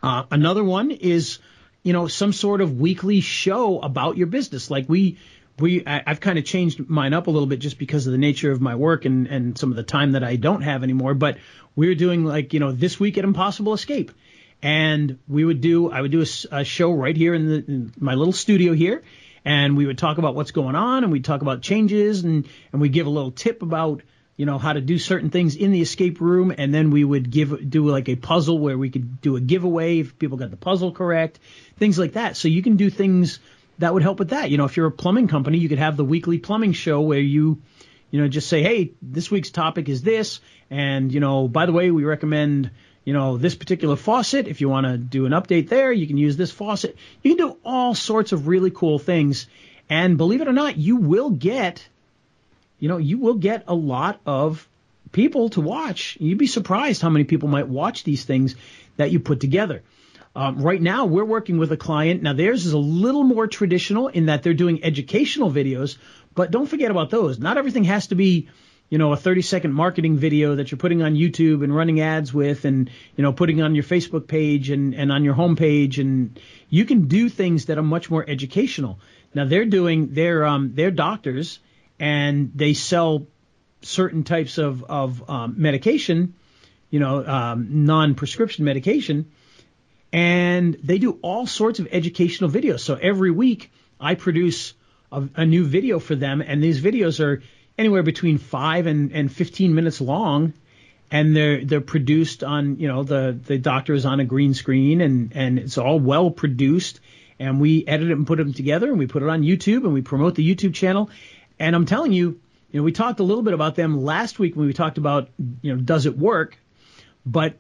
Uh, 0.04 0.26
another 0.30 0.64
one 0.64 0.92
is, 0.92 1.40
you 1.82 1.92
know, 1.92 2.06
some 2.06 2.32
sort 2.32 2.62
of 2.62 2.80
weekly 2.80 3.22
show 3.22 3.80
about 3.80 4.16
your 4.16 4.28
business. 4.28 4.70
Like 4.70 4.88
we, 4.88 5.18
we, 5.58 5.84
I, 5.88 6.04
I've 6.06 6.20
kind 6.20 6.38
of 6.38 6.46
changed 6.46 6.88
mine 6.88 7.16
up 7.16 7.26
a 7.26 7.32
little 7.32 7.48
bit 7.48 7.58
just 7.58 7.80
because 7.80 8.06
of 8.06 8.12
the 8.12 8.20
nature 8.20 8.52
of 8.52 8.62
my 8.62 8.76
work 8.76 9.06
and, 9.06 9.26
and 9.26 9.58
some 9.58 9.72
of 9.72 9.76
the 9.76 9.82
time 9.82 10.12
that 10.12 10.24
I 10.24 10.36
don't 10.36 10.62
have 10.62 10.84
anymore. 10.84 11.16
But 11.16 11.40
we're 11.76 11.96
doing 11.96 12.26
like, 12.26 12.54
you 12.54 12.60
know, 12.60 12.74
this 12.74 13.00
week 13.00 13.18
at 13.18 13.24
Impossible 13.24 13.74
Escape. 13.74 14.12
And 14.62 15.20
we 15.28 15.46
would 15.46 15.62
do, 15.62 15.90
I 15.90 16.02
would 16.02 16.12
do 16.12 16.26
a 16.52 16.64
show 16.64 16.92
right 16.92 17.16
here 17.16 17.34
in, 17.34 17.48
the, 17.48 17.56
in 17.66 17.94
my 17.98 18.16
little 18.16 18.34
studio 18.34 18.74
here. 18.74 19.04
And 19.46 19.78
we 19.78 19.86
would 19.86 19.98
talk 19.98 20.18
about 20.18 20.36
what's 20.36 20.52
going 20.52 20.76
on 20.76 21.04
and 21.04 21.12
we'd 21.12 21.24
talk 21.24 21.42
about 21.42 21.62
changes 21.62 22.24
and, 22.24 22.48
and 22.72 22.82
we'd 22.82 22.92
give 22.92 23.08
a 23.08 23.10
little 23.10 23.32
tip 23.32 23.62
about, 23.62 24.02
you 24.36 24.46
know, 24.46 24.58
how 24.58 24.74
to 24.74 24.82
do 24.82 24.98
certain 24.98 25.30
things 25.30 25.56
in 25.56 25.72
the 25.72 25.82
escape 25.82 26.22
room, 26.22 26.54
and 26.58 26.74
then 26.74 26.92
we 26.92 27.04
would 27.04 27.30
give 27.30 27.70
do 27.70 27.86
like 27.88 28.08
a 28.08 28.16
puzzle 28.16 28.58
where 28.58 28.78
we 28.78 28.90
could 28.90 29.20
do 29.20 29.36
a 29.36 29.42
giveaway 29.42 30.00
if 30.00 30.18
people 30.18 30.38
got 30.38 30.50
the 30.50 30.56
puzzle 30.56 30.94
correct, 30.94 31.40
things 31.78 32.00
like 32.00 32.14
that. 32.14 32.38
So 32.38 32.48
you 32.48 32.62
can 32.62 32.78
do 32.78 32.90
things 32.90 33.40
that 33.80 33.94
would 33.94 34.02
help 34.02 34.20
with 34.20 34.30
that. 34.30 34.50
You 34.50 34.58
know, 34.58 34.64
if 34.66 34.78
you're 34.78 34.88
a 34.88 34.92
plumbing 34.92 35.28
company, 35.28 35.58
you 35.58 35.68
could 35.68 35.80
have 35.80 35.98
the 35.98 36.06
weekly 36.06 36.38
plumbing 36.38 36.72
show 36.72 37.02
where 37.02 37.20
you, 37.20 37.62
you 38.12 38.22
know, 38.22 38.28
just 38.30 38.48
say, 38.48 38.64
hey, 38.64 38.94
this 39.02 39.30
week's 39.30 39.52
topic 39.52 39.90
is 39.90 40.04
this, 40.04 40.40
and 40.70 41.14
you 41.14 41.20
know, 41.20 41.48
by 41.48 41.66
the 41.66 41.74
way, 41.74 41.92
we 41.92 42.04
recommend. 42.04 42.72
You 43.06 43.14
know, 43.14 43.38
this 43.38 43.56
particular 43.56 43.96
faucet, 43.96 44.48
if 44.48 44.62
you 44.62 44.70
want 44.70 44.86
to 44.86 44.98
do 44.98 45.26
an 45.26 45.32
update 45.32 45.70
there, 45.70 45.92
you 45.92 46.06
can 46.06 46.18
use 46.18 46.38
this 46.38 46.52
faucet. 46.52 46.96
You 47.24 47.36
can 47.36 47.48
do 47.48 47.58
all 47.64 47.96
sorts 47.96 48.32
of 48.32 48.48
really 48.48 48.72
cool 48.72 49.00
things. 49.00 49.48
And 49.90 50.18
believe 50.18 50.42
it 50.42 50.48
or 50.48 50.54
not, 50.54 50.78
you 50.78 50.98
will 50.98 51.32
get 51.32 51.88
you 52.80 52.88
know, 52.88 52.98
you 52.98 53.18
will 53.18 53.36
get 53.36 53.66
a 53.68 53.76
lot 53.76 54.20
of 54.26 54.68
people 55.12 55.50
to 55.50 55.62
watch. 55.62 56.18
You'd 56.20 56.38
be 56.38 56.48
surprised 56.48 57.02
how 57.02 57.10
many 57.10 57.26
people 57.26 57.50
might 57.50 57.68
watch 57.68 58.04
these 58.04 58.24
things 58.24 58.56
that 58.98 59.12
you 59.12 59.20
put 59.20 59.40
together. 59.40 59.84
Um, 60.36 60.62
right 60.62 60.82
now, 60.82 61.06
we're 61.06 61.26
working 61.26 61.58
with 61.58 61.72
a 61.72 61.78
client. 61.78 62.22
Now, 62.22 62.34
theirs 62.34 62.66
is 62.66 62.74
a 62.74 62.78
little 62.78 63.24
more 63.24 63.48
traditional 63.48 64.08
in 64.08 64.28
that 64.28 64.44
they're 64.44 64.54
doing 64.54 64.84
educational 64.84 65.52
videos, 65.52 65.98
but 66.36 66.52
don't 66.52 66.68
forget 66.68 66.92
about 66.92 67.10
those. 67.10 67.40
Not 67.40 67.58
everything 67.58 67.84
has 67.86 68.08
to 68.08 68.16
be, 68.16 68.48
you 68.90 68.98
know, 68.98 69.14
a 69.14 69.18
30 69.18 69.44
second 69.44 69.74
marketing 69.74 70.18
video 70.18 70.56
that 70.56 70.72
you're 70.72 70.80
putting 70.80 71.04
on 71.04 71.14
YouTube 71.14 71.64
and 71.64 71.74
running 71.74 72.02
ads 72.02 72.34
with 72.34 72.66
and, 72.66 72.90
you 73.16 73.22
know, 73.22 73.32
putting 73.32 73.62
on 73.62 73.76
your 73.76 73.84
Facebook 73.84 74.28
page 74.28 74.72
and, 74.72 74.96
and 74.96 75.12
on 75.12 75.24
your 75.24 75.36
homepage. 75.36 76.00
And 76.00 76.40
you 76.70 76.86
can 76.86 77.08
do 77.08 77.30
things 77.30 77.66
that 77.66 77.78
are 77.78 77.84
much 77.84 78.10
more 78.10 78.28
educational. 78.28 79.00
Now 79.34 79.46
they're 79.46 79.66
doing, 79.66 80.14
they're, 80.14 80.44
um, 80.44 80.72
they're 80.74 80.90
doctors 80.90 81.60
and 82.00 82.52
they 82.56 82.74
sell 82.74 83.28
certain 83.84 84.24
types 84.24 84.58
of, 84.58 84.84
of 84.84 85.30
um, 85.30 85.56
medication, 85.58 86.34
you 86.90 87.00
know, 87.00 87.24
um, 87.26 87.86
non-prescription 87.86 88.66
medication. 88.66 89.32
And 90.12 90.74
they 90.84 90.98
do 90.98 91.20
all 91.22 91.46
sorts 91.46 91.78
of 91.78 91.88
educational 91.92 92.50
videos. 92.50 92.80
So 92.80 92.96
every 92.96 93.30
week 93.30 93.72
I 94.00 94.16
produce 94.16 94.74
a, 95.12 95.30
a 95.36 95.46
new 95.46 95.64
video 95.66 96.00
for 96.00 96.16
them 96.16 96.42
and 96.42 96.64
these 96.64 96.82
videos 96.82 97.24
are, 97.24 97.44
anywhere 97.80 98.04
between 98.04 98.38
five 98.38 98.86
and, 98.88 99.14
and 99.14 99.32
15 99.32 99.74
minutes 99.74 100.02
long. 100.02 100.54
And 101.10 101.36
they're, 101.36 101.66
they're 101.66 101.82
produced 101.82 102.44
on, 102.44 102.78
you 102.78 102.88
know, 102.88 103.04
the, 103.04 103.40
the 103.44 103.58
doctor 103.58 103.94
is 103.94 104.06
on 104.06 104.20
a 104.20 104.26
green 104.26 104.54
screen 104.54 105.02
and, 105.02 105.32
and 105.34 105.58
it's 105.58 105.80
all 105.80 106.00
well 106.00 106.30
produced. 106.30 107.00
And 107.40 107.60
we 107.60 107.88
edit 107.88 108.12
it 108.12 108.18
and 108.18 108.28
put 108.28 108.38
them 108.38 108.54
together 108.54 108.90
and 108.90 109.00
we 109.00 109.08
put 109.08 109.24
it 109.24 109.30
on 109.30 109.42
YouTube 109.42 109.86
and 109.86 109.94
we 109.94 110.02
promote 110.02 110.36
the 110.36 110.56
YouTube 110.56 110.76
channel. 110.76 111.10
And 111.58 111.76
I'm 111.76 111.86
telling 111.86 112.12
you, 112.12 112.40
you 112.72 112.80
know, 112.80 112.84
we 112.84 112.92
talked 112.92 113.22
a 113.22 113.24
little 113.24 113.44
bit 113.44 113.54
about 113.54 113.76
them 113.76 114.04
last 114.04 114.38
week 114.38 114.56
when 114.56 114.68
we 114.68 114.74
talked 114.74 115.00
about, 115.00 115.30
you 115.62 115.74
know, 115.74 115.82
does 115.82 116.06
it 116.06 116.18
work? 116.18 116.58
But 117.26 117.58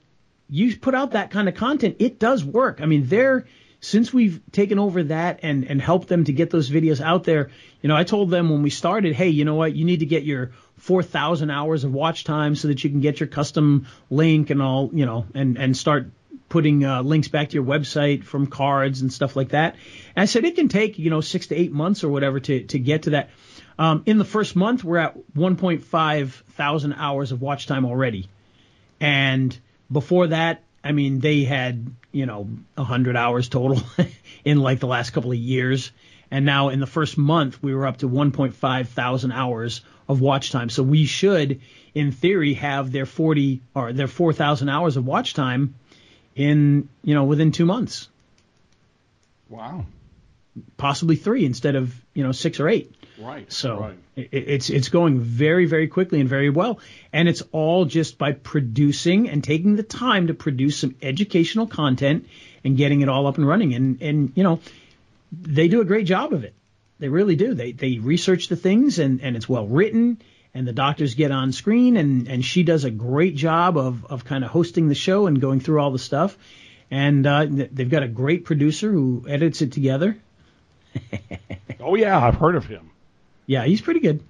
you 0.49 0.77
put 0.77 0.93
out 0.93 1.11
that 1.11 1.31
kind 1.31 1.47
of 1.47 1.55
content, 1.55 1.95
it 1.99 2.19
does 2.19 2.43
work. 2.43 2.81
I 2.81 2.85
mean, 2.85 3.07
they're, 3.07 3.47
since 3.81 4.13
we've 4.13 4.41
taken 4.51 4.77
over 4.77 5.03
that 5.03 5.39
and, 5.43 5.63
and 5.65 5.81
helped 5.81 6.07
them 6.07 6.25
to 6.25 6.33
get 6.33 6.49
those 6.49 6.69
videos 6.69 6.99
out 7.01 7.23
there, 7.23 7.49
you 7.81 7.87
know, 7.87 7.95
I 7.95 8.03
told 8.03 8.29
them 8.29 8.49
when 8.49 8.61
we 8.61 8.69
started, 8.69 9.13
hey, 9.13 9.29
you 9.29 9.45
know 9.45 9.55
what, 9.55 9.73
you 9.73 9.85
need 9.85 10.01
to 10.01 10.05
get 10.05 10.23
your 10.23 10.51
4,000 10.77 11.49
hours 11.49 11.83
of 11.83 11.93
watch 11.93 12.23
time 12.23 12.55
so 12.55 12.67
that 12.67 12.83
you 12.83 12.89
can 12.89 12.99
get 12.99 13.19
your 13.19 13.27
custom 13.27 13.87
link 14.09 14.49
and 14.49 14.61
all, 14.61 14.89
you 14.93 15.05
know, 15.05 15.25
and, 15.33 15.57
and 15.57 15.77
start 15.77 16.11
putting 16.49 16.83
uh, 16.83 17.01
links 17.03 17.27
back 17.27 17.49
to 17.49 17.53
your 17.53 17.63
website 17.63 18.23
from 18.23 18.47
cards 18.47 19.01
and 19.01 19.13
stuff 19.13 19.35
like 19.35 19.49
that. 19.49 19.75
And 20.15 20.23
I 20.23 20.25
said 20.25 20.43
it 20.43 20.55
can 20.55 20.67
take, 20.67 20.99
you 20.99 21.09
know, 21.09 21.21
six 21.21 21.47
to 21.47 21.55
eight 21.55 21.71
months 21.71 22.03
or 22.03 22.09
whatever 22.09 22.39
to, 22.39 22.63
to 22.65 22.79
get 22.79 23.03
to 23.03 23.11
that. 23.11 23.29
Um, 23.77 24.03
in 24.05 24.17
the 24.17 24.25
first 24.25 24.57
month, 24.57 24.83
we're 24.83 24.97
at 24.97 25.17
1.5 25.35 26.29
thousand 26.31 26.93
hours 26.93 27.31
of 27.31 27.41
watch 27.41 27.65
time 27.67 27.85
already. 27.85 28.27
And 28.99 29.57
before 29.89 30.27
that, 30.27 30.63
I 30.83 30.91
mean, 30.91 31.19
they 31.19 31.43
had, 31.43 31.95
you 32.11 32.25
know, 32.25 32.47
100 32.75 33.15
hours 33.15 33.49
total 33.49 33.81
in 34.45 34.59
like 34.59 34.79
the 34.79 34.87
last 34.87 35.11
couple 35.11 35.31
of 35.31 35.37
years. 35.37 35.91
And 36.31 36.45
now 36.45 36.69
in 36.69 36.79
the 36.79 36.87
first 36.87 37.17
month, 37.17 37.61
we 37.61 37.73
were 37.73 37.87
up 37.87 37.97
to 37.97 38.09
1.5 38.09 38.87
thousand 38.87 39.31
hours 39.31 39.81
of 40.07 40.21
watch 40.21 40.51
time. 40.51 40.69
So 40.69 40.83
we 40.83 41.05
should, 41.05 41.61
in 41.93 42.11
theory, 42.11 42.53
have 42.55 42.91
their 42.91 43.05
40 43.05 43.61
or 43.75 43.93
their 43.93 44.07
4,000 44.07 44.69
hours 44.69 44.97
of 44.97 45.05
watch 45.05 45.33
time 45.33 45.75
in, 46.35 46.89
you 47.03 47.13
know, 47.15 47.23
within 47.23 47.51
two 47.51 47.65
months. 47.65 48.09
Wow. 49.49 49.85
Possibly 50.77 51.15
three 51.15 51.45
instead 51.45 51.75
of, 51.75 51.93
you 52.13 52.23
know, 52.23 52.31
six 52.31 52.59
or 52.59 52.69
eight. 52.69 52.93
Right. 53.19 53.51
So 53.51 53.79
right. 53.79 53.97
It, 54.15 54.29
it's 54.31 54.69
it's 54.69 54.89
going 54.89 55.19
very 55.19 55.65
very 55.65 55.87
quickly 55.87 56.21
and 56.21 56.29
very 56.29 56.49
well, 56.49 56.79
and 57.11 57.27
it's 57.27 57.43
all 57.51 57.85
just 57.85 58.17
by 58.17 58.31
producing 58.31 59.29
and 59.29 59.43
taking 59.43 59.75
the 59.75 59.83
time 59.83 60.27
to 60.27 60.33
produce 60.33 60.77
some 60.77 60.95
educational 61.01 61.67
content 61.67 62.27
and 62.63 62.77
getting 62.77 63.01
it 63.01 63.09
all 63.09 63.27
up 63.27 63.37
and 63.37 63.47
running. 63.47 63.73
And 63.73 64.01
and 64.01 64.31
you 64.35 64.43
know, 64.43 64.61
they 65.31 65.67
do 65.67 65.81
a 65.81 65.85
great 65.85 66.05
job 66.05 66.33
of 66.33 66.43
it. 66.43 66.53
They 66.99 67.09
really 67.09 67.35
do. 67.35 67.53
They 67.53 67.73
they 67.73 67.97
research 67.97 68.47
the 68.47 68.55
things 68.55 68.99
and 68.99 69.21
and 69.21 69.35
it's 69.35 69.49
well 69.49 69.67
written. 69.67 70.21
And 70.51 70.67
the 70.67 70.73
doctors 70.73 71.13
get 71.13 71.29
on 71.29 71.51
screen, 71.51 71.95
and, 71.95 72.27
and 72.27 72.43
she 72.43 72.63
does 72.63 72.83
a 72.83 72.89
great 72.89 73.35
job 73.35 73.77
of, 73.77 74.03
of 74.05 74.25
kind 74.25 74.43
of 74.43 74.49
hosting 74.49 74.87
the 74.87 74.95
show 74.95 75.27
and 75.27 75.39
going 75.39 75.59
through 75.59 75.79
all 75.79 75.91
the 75.91 75.99
stuff. 75.99 76.35
And 76.89 77.27
uh, 77.27 77.45
they've 77.47 77.89
got 77.89 78.01
a 78.01 78.07
great 78.07 78.45
producer 78.45 78.91
who 78.91 79.27
edits 79.29 79.61
it 79.61 79.73
together. 79.73 80.17
oh 81.79 81.93
yeah, 81.93 82.19
I've 82.19 82.35
heard 82.35 82.55
of 82.55 82.65
him. 82.65 82.88
Yeah, 83.49 83.65
he's 83.65 83.81
pretty 83.81 83.99
good. 83.99 84.23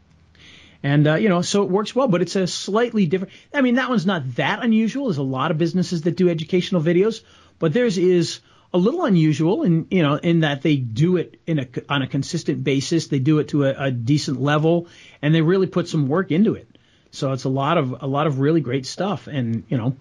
And, 0.82 1.06
uh, 1.06 1.16
you 1.16 1.28
know, 1.28 1.42
so 1.42 1.64
it 1.64 1.70
works 1.70 1.94
well, 1.94 2.08
but 2.08 2.22
it's 2.22 2.38
a 2.38 2.48
slightly 2.48 3.06
different. 3.06 3.34
I 3.54 3.60
mean, 3.60 3.76
that 3.76 3.90
one's 3.90 4.06
not 4.06 4.36
that 4.36 4.64
unusual. 4.64 5.08
There's 5.08 5.18
a 5.18 5.24
lot 5.24 5.52
of 5.52 5.58
businesses 5.58 6.04
that 6.04 6.16
do 6.16 6.30
educational 6.30 6.82
videos, 6.82 7.22
but 7.60 7.74
theirs 7.74 7.98
is 7.98 8.40
a 8.74 8.78
little 8.78 9.04
unusual 9.04 9.64
in, 9.64 9.88
you 9.92 10.04
know, 10.04 10.16
in 10.16 10.40
that 10.40 10.62
they 10.62 10.78
do 10.78 11.18
it 11.18 11.42
in 11.46 11.60
a, 11.60 11.68
on 11.90 12.02
a 12.02 12.08
consistent 12.08 12.64
basis. 12.64 13.08
They 13.08 13.20
do 13.20 13.40
it 13.40 13.50
to 13.50 13.66
a, 13.66 13.88
a 13.88 13.92
decent 13.92 14.40
level 14.40 14.88
and 15.22 15.36
they 15.36 15.42
really 15.42 15.68
put 15.68 15.90
some 15.90 16.08
work 16.08 16.32
into 16.32 16.54
it. 16.54 16.78
So 17.12 17.34
it's 17.34 17.44
a 17.44 17.50
lot 17.50 17.78
of, 17.78 18.02
a 18.02 18.08
lot 18.08 18.26
of 18.26 18.40
really 18.40 18.62
great 18.62 18.86
stuff. 18.86 19.28
And, 19.28 19.66
you 19.68 19.78
know, 19.78 19.98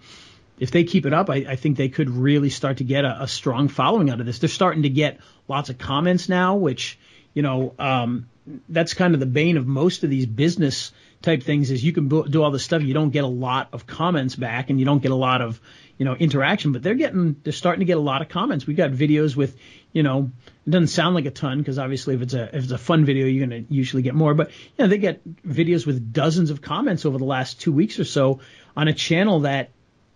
if 0.59 0.71
they 0.71 0.85
keep 0.85 1.05
it 1.05 1.13
up, 1.13 1.29
I, 1.29 1.45
I 1.45 1.55
think 1.57 1.75
they 1.75 1.89
could 1.89 2.09
really 2.09 2.49
start 2.49 2.77
to 2.77 2.85
get 2.85 3.03
a, 3.03 3.23
a 3.23 3.27
strong 3.27 3.67
following 3.67 4.09
out 4.09 4.21
of 4.21 4.25
this. 4.25 4.39
They're 4.39 4.47
starting 4.47 4.83
to 4.83 4.89
get 4.89 5.19
lots 5.49 5.69
of 5.69 5.77
comments 5.77 6.29
now, 6.29 6.55
which, 6.55 6.97
you 7.39 7.43
know, 7.43 7.73
um, 7.79 8.27
that's 8.67 8.93
kind 8.93 9.13
of 9.13 9.21
the 9.21 9.25
bane 9.25 9.55
of 9.55 9.65
most 9.65 10.03
of 10.03 10.09
these 10.09 10.25
business 10.25 10.91
type 11.21 11.41
things 11.41 11.71
is 11.71 11.81
you 11.81 11.93
can 11.93 12.09
do 12.09 12.43
all 12.43 12.51
this 12.51 12.65
stuff 12.65 12.81
you 12.81 12.93
don't 12.93 13.11
get 13.11 13.23
a 13.23 13.27
lot 13.27 13.69
of 13.71 13.87
comments 13.87 14.35
back 14.35 14.69
and 14.69 14.77
you 14.77 14.85
don't 14.85 15.01
get 15.01 15.11
a 15.11 15.15
lot 15.15 15.41
of 15.41 15.61
you 15.97 16.03
know 16.03 16.15
interaction 16.15 16.73
but 16.73 16.83
they're 16.83 16.95
getting 16.95 17.37
they're 17.43 17.53
starting 17.53 17.79
to 17.79 17.85
get 17.85 17.95
a 17.95 18.01
lot 18.01 18.21
of 18.21 18.27
comments. 18.27 18.67
We've 18.67 18.75
got 18.75 18.91
videos 18.91 19.37
with 19.37 19.55
you 19.93 20.03
know 20.03 20.31
it 20.67 20.69
doesn't 20.69 20.87
sound 20.87 21.15
like 21.15 21.27
a 21.27 21.31
ton 21.31 21.59
because 21.59 21.79
obviously 21.79 22.15
if 22.15 22.21
it's 22.23 22.33
a 22.33 22.43
if 22.57 22.63
it's 22.63 22.73
a 22.73 22.77
fun 22.77 23.05
video 23.05 23.25
you're 23.25 23.47
going 23.47 23.65
to 23.65 23.73
usually 23.73 24.03
get 24.03 24.15
more 24.15 24.33
but 24.33 24.49
you 24.49 24.83
know 24.83 24.87
they 24.87 24.97
get 24.97 25.25
videos 25.43 25.85
with 25.85 26.11
dozens 26.11 26.49
of 26.49 26.61
comments 26.61 27.05
over 27.05 27.17
the 27.17 27.23
last 27.23 27.61
2 27.61 27.71
weeks 27.71 27.99
or 27.99 28.05
so 28.05 28.41
on 28.75 28.89
a 28.89 28.93
channel 28.93 29.41
that 29.41 29.69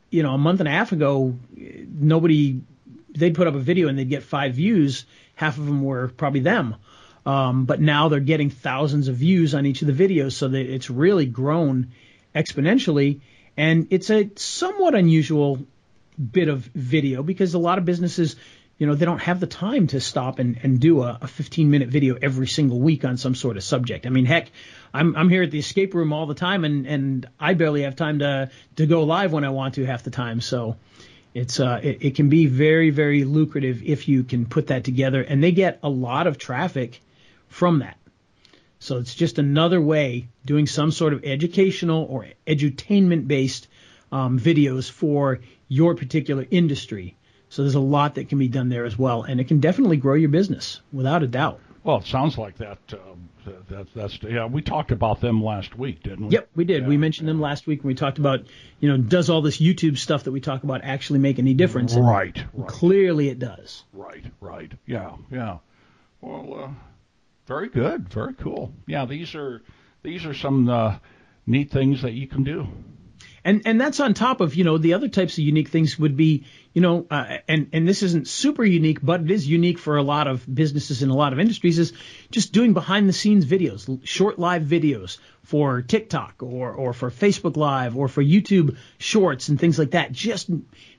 you 0.09 0.23
know 0.23 0.33
a 0.33 0.37
month 0.37 0.59
and 0.59 0.67
a 0.67 0.73
half 0.73 0.91
ago 0.91 1.39
nobody 1.55 2.59
they'd 3.11 3.33
put 3.33 3.47
up 3.47 3.55
a 3.55 3.59
video 3.59 3.87
and 3.87 3.97
they'd 3.97 4.09
get 4.09 4.23
5 4.23 4.55
views 4.55 5.05
half 5.35 5.57
of 5.57 5.65
them 5.65 5.83
were 5.83 6.09
probably 6.09 6.41
them 6.41 6.75
um, 7.25 7.65
but 7.65 7.79
now 7.79 8.09
they're 8.09 8.19
getting 8.19 8.49
thousands 8.49 9.07
of 9.07 9.15
views 9.15 9.53
on 9.55 9.65
each 9.65 9.81
of 9.81 9.95
the 9.95 10.07
videos, 10.07 10.33
so 10.33 10.47
that 10.47 10.73
it's 10.73 10.89
really 10.89 11.25
grown 11.25 11.91
exponentially. 12.35 13.21
And 13.55 13.87
it's 13.91 14.09
a 14.09 14.29
somewhat 14.35 14.95
unusual 14.95 15.59
bit 16.31 16.47
of 16.47 16.61
video 16.75 17.23
because 17.23 17.53
a 17.53 17.59
lot 17.59 17.77
of 17.77 17.85
businesses, 17.85 18.35
you 18.77 18.87
know, 18.87 18.95
they 18.95 19.05
don't 19.05 19.21
have 19.21 19.39
the 19.39 19.47
time 19.47 19.87
to 19.87 20.01
stop 20.01 20.39
and, 20.39 20.59
and 20.63 20.79
do 20.79 21.01
a, 21.01 21.19
a 21.21 21.27
15 21.27 21.69
minute 21.69 21.89
video 21.89 22.17
every 22.21 22.47
single 22.47 22.79
week 22.79 23.05
on 23.05 23.17
some 23.17 23.35
sort 23.35 23.57
of 23.57 23.63
subject. 23.63 24.05
I 24.05 24.09
mean, 24.09 24.25
heck, 24.25 24.51
I'm, 24.93 25.15
I'm 25.15 25.29
here 25.29 25.43
at 25.43 25.51
the 25.51 25.59
escape 25.59 25.93
room 25.93 26.13
all 26.13 26.25
the 26.25 26.35
time 26.35 26.65
and, 26.65 26.85
and 26.85 27.27
I 27.39 27.53
barely 27.53 27.83
have 27.83 27.95
time 27.95 28.19
to, 28.19 28.49
to 28.77 28.85
go 28.85 29.03
live 29.03 29.31
when 29.31 29.43
I 29.43 29.49
want 29.49 29.75
to 29.75 29.85
half 29.85 30.03
the 30.03 30.11
time. 30.11 30.41
So 30.41 30.77
it's, 31.33 31.59
uh, 31.59 31.79
it, 31.81 31.97
it 32.01 32.15
can 32.15 32.29
be 32.29 32.47
very, 32.47 32.89
very 32.89 33.23
lucrative 33.23 33.83
if 33.83 34.07
you 34.07 34.23
can 34.23 34.45
put 34.45 34.67
that 34.67 34.83
together 34.83 35.21
and 35.21 35.43
they 35.43 35.51
get 35.51 35.79
a 35.83 35.89
lot 35.89 36.27
of 36.27 36.37
traffic 36.37 37.01
from 37.53 37.79
that. 37.79 37.97
So 38.79 38.97
it's 38.97 39.15
just 39.15 39.39
another 39.39 39.79
way 39.79 40.27
doing 40.43 40.67
some 40.67 40.91
sort 40.91 41.13
of 41.13 41.23
educational 41.23 42.03
or 42.03 42.27
edutainment 42.45 43.27
based 43.27 43.67
um, 44.11 44.39
videos 44.39 44.91
for 44.91 45.39
your 45.67 45.95
particular 45.95 46.45
industry. 46.49 47.15
So 47.49 47.61
there's 47.61 47.75
a 47.75 47.79
lot 47.79 48.15
that 48.15 48.29
can 48.29 48.39
be 48.39 48.47
done 48.47 48.69
there 48.69 48.85
as 48.85 48.97
well, 48.97 49.23
and 49.23 49.39
it 49.39 49.47
can 49.47 49.59
definitely 49.59 49.97
grow 49.97 50.15
your 50.15 50.29
business 50.29 50.81
without 50.91 51.21
a 51.23 51.27
doubt. 51.27 51.61
Well, 51.83 51.97
it 51.97 52.07
sounds 52.07 52.37
like 52.37 52.57
that. 52.57 52.79
Um, 52.91 53.29
that 53.69 53.87
that's 53.93 54.17
yeah. 54.23 54.45
We 54.45 54.61
talked 54.61 54.91
about 54.91 55.21
them 55.21 55.43
last 55.43 55.77
week, 55.77 56.01
didn't 56.01 56.27
we? 56.27 56.33
Yep, 56.33 56.49
we 56.55 56.65
did. 56.65 56.83
Yeah, 56.83 56.89
we 56.89 56.97
mentioned 56.97 57.27
yeah. 57.27 57.33
them 57.33 57.41
last 57.41 57.67
week 57.67 57.83
when 57.83 57.89
we 57.89 57.95
talked 57.95 58.17
about 58.17 58.45
you 58.79 58.89
know 58.89 58.97
does 58.97 59.29
all 59.29 59.41
this 59.41 59.59
YouTube 59.59 59.97
stuff 59.97 60.23
that 60.23 60.31
we 60.31 60.39
talk 60.39 60.63
about 60.63 60.81
actually 60.83 61.19
make 61.19 61.39
any 61.39 61.53
difference? 61.53 61.93
Right. 61.95 62.43
right. 62.53 62.67
Clearly, 62.67 63.29
it 63.29 63.37
does. 63.37 63.83
Right. 63.93 64.25
Right. 64.41 64.71
Yeah. 64.87 65.17
Yeah. 65.29 65.57
Well. 66.21 66.63
Uh, 66.63 66.69
very 67.45 67.69
good. 67.69 68.09
Very 68.09 68.33
cool. 68.33 68.73
Yeah, 68.87 69.05
these 69.05 69.35
are 69.35 69.61
these 70.01 70.25
are 70.25 70.33
some 70.33 70.69
uh, 70.69 70.95
neat 71.45 71.71
things 71.71 72.03
that 72.03 72.13
you 72.13 72.27
can 72.27 72.43
do. 72.43 72.67
And 73.45 73.63
and 73.65 73.79
that's 73.79 73.99
on 73.99 74.13
top 74.13 74.39
of 74.39 74.55
you 74.55 74.63
know 74.63 74.77
the 74.77 74.93
other 74.93 75.09
types 75.09 75.33
of 75.33 75.39
unique 75.39 75.67
things 75.67 75.99
would 75.99 76.15
be 76.15 76.45
you 76.71 76.81
know 76.81 77.05
uh, 77.11 77.39
and 77.49 77.69
and 77.73 77.85
this 77.85 78.01
isn't 78.01 78.29
super 78.29 78.63
unique 78.63 78.99
but 79.01 79.19
it 79.19 79.31
is 79.31 79.45
unique 79.45 79.79
for 79.79 79.97
a 79.97 80.03
lot 80.03 80.27
of 80.27 80.45
businesses 80.53 81.03
in 81.03 81.09
a 81.09 81.15
lot 81.15 81.33
of 81.33 81.39
industries 81.39 81.77
is 81.77 81.91
just 82.31 82.53
doing 82.53 82.73
behind 82.73 83.09
the 83.09 83.13
scenes 83.13 83.45
videos 83.45 83.99
short 84.07 84.39
live 84.39 84.63
videos 84.63 85.17
for 85.41 85.81
TikTok 85.81 86.41
or 86.41 86.71
or 86.71 86.93
for 86.93 87.11
Facebook 87.11 87.57
live 87.57 87.97
or 87.97 88.07
for 88.07 88.23
YouTube 88.23 88.77
shorts 88.97 89.49
and 89.49 89.59
things 89.59 89.77
like 89.77 89.91
that 89.91 90.13
just 90.13 90.49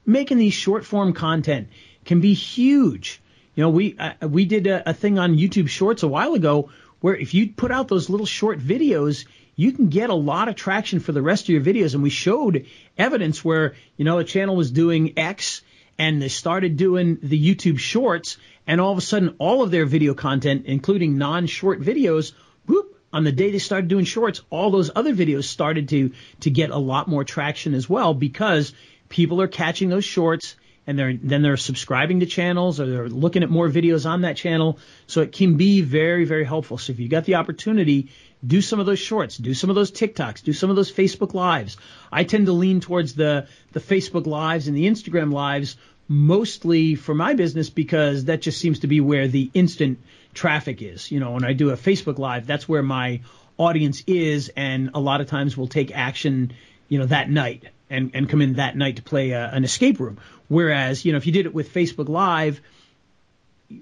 making 0.05 0.37
these 0.37 0.53
short 0.53 0.85
form 0.85 1.15
content 1.15 1.69
can 2.05 2.21
be 2.21 2.35
huge 2.35 3.23
you 3.55 3.63
know, 3.63 3.71
we 3.71 3.97
uh, 3.99 4.29
we 4.29 4.45
did 4.45 4.67
a, 4.67 4.91
a 4.91 4.95
thing 4.95 5.19
on 5.19 5.37
YouTube 5.37 5.69
Shorts 5.69 6.03
a 6.03 6.09
while 6.09 6.35
ago 6.35 6.71
where 7.01 7.15
if 7.15 7.35
you 7.35 7.51
put 7.51 7.71
out 7.71 7.89
those 7.89 8.09
little 8.09 8.27
short 8.27 8.59
videos, 8.59 9.27
you 9.57 9.73
can 9.73 9.89
get 9.89 10.11
a 10.11 10.15
lot 10.15 10.49
of 10.49 10.57
traction 10.57 11.01
for 11.01 11.13
the 11.13 11.23
rest 11.23 11.45
of 11.45 11.49
your 11.51 11.61
videos. 11.61 11.95
And 11.95 12.03
we 12.03 12.11
showed 12.11 12.67
evidence 12.99 13.45
where, 13.45 13.75
you 13.97 14.05
know, 14.05 14.19
a 14.19 14.25
channel 14.25 14.57
was 14.57 14.71
doing 14.71 15.19
X 15.19 15.63
and 15.99 16.21
they 16.21 16.29
started 16.29 16.77
doing 16.77 17.19
the 17.23 17.39
YouTube 17.39 17.79
shorts 17.79 18.39
and 18.67 18.81
all 18.81 18.93
of 18.93 18.99
a 18.99 19.03
sudden 19.03 19.37
all 19.39 19.63
of 19.63 19.71
their 19.71 19.87
video 19.87 20.15
content, 20.15 20.65
including 20.67 21.19
non-short 21.19 21.81
videos, 21.81 22.33
whoop, 22.67 22.99
on 23.13 23.23
the 23.23 23.33
day 23.33 23.53
they 23.53 23.59
started 23.59 23.87
doing 23.89 24.05
shorts, 24.05 24.41
all 24.51 24.71
those 24.71 24.91
other 24.95 25.15
videos 25.15 25.45
started 25.45 25.89
to 25.91 26.13
to 26.41 26.51
get 26.51 26.71
a 26.71 26.79
lot 26.79 27.07
more 27.07 27.23
traction 27.23 27.75
as 27.75 27.89
well 27.89 28.13
because 28.13 28.73
people 29.09 29.41
are 29.41 29.47
catching 29.47 29.89
those 29.89 30.05
shorts 30.05 30.57
and 30.87 30.99
they're 30.99 31.17
then 31.17 31.43
they're 31.43 31.57
subscribing 31.57 32.21
to 32.21 32.27
channels 32.27 32.81
or 32.81 32.87
they're 32.87 33.09
looking 33.09 33.43
at 33.43 33.51
more 33.51 33.69
videos 33.69 34.09
on 34.09 34.23
that 34.23 34.37
channel. 34.37 34.79
So 35.07 35.23
it 35.23 35.33
can 35.33 35.57
be 35.57 35.81
very 35.81 36.25
very 36.25 36.45
helpful. 36.45 36.79
So 36.79 36.93
if 36.93 37.01
you 37.01 37.09
got 37.09 37.25
the 37.25 37.37
opportunity, 37.37 38.11
do 38.47 38.61
some 38.61 38.81
of 38.81 38.87
those 38.87 38.99
shorts, 38.99 39.37
do 39.37 39.55
some 39.55 39.71
of 39.71 39.77
those 39.77 39.91
TikToks, 39.91 40.43
do 40.43 40.53
some 40.53 40.71
of 40.71 40.77
those 40.77 40.93
Facebook 40.93 41.35
lives. 41.35 41.77
I 42.13 42.25
tend 42.25 42.47
to 42.47 42.53
lean 42.53 42.81
towards 42.81 43.15
the 43.15 43.47
the 43.73 43.81
Facebook 43.81 44.27
lives 44.27 44.69
and 44.69 44.77
the 44.77 44.87
Instagram 44.87 45.33
lives 45.33 45.77
mostly 46.07 46.95
for 46.95 47.15
my 47.15 47.35
business 47.35 47.71
because 47.71 48.27
that 48.27 48.43
just 48.43 48.61
seems 48.61 48.81
to 48.81 48.87
be 48.87 49.01
where 49.01 49.27
the 49.27 49.51
instant 49.55 49.99
traffic 50.35 50.83
is. 50.83 51.11
You 51.11 51.21
know, 51.21 51.33
when 51.33 51.45
I 51.45 51.55
do 51.55 51.71
a 51.71 51.77
Facebook 51.77 52.19
live, 52.19 52.47
that's 52.47 52.69
where 52.69 52.83
my 52.83 53.21
audience 53.57 54.03
is 54.07 54.51
and 54.57 54.91
a 54.95 55.01
lot 55.01 55.21
of 55.21 55.29
times 55.29 55.57
will 55.57 55.69
take 55.69 55.97
action, 55.97 56.53
you 56.89 56.99
know, 56.99 57.07
that 57.07 57.31
night 57.31 57.65
and, 57.91 58.11
and 58.15 58.29
come 58.29 58.41
in 58.41 58.55
that 58.55 58.77
night 58.77 58.97
to 58.97 59.03
play 59.03 59.31
a, 59.31 59.47
an 59.47 59.65
escape 59.65 60.01
room. 60.01 60.19
Whereas, 60.49 61.05
you 61.05 61.13
know, 61.13 61.19
if 61.19 61.27
you 61.27 61.33
did 61.33 61.47
it 61.47 61.55
with 61.55 61.73
Facebook 61.73 62.09
Live, 62.09 62.61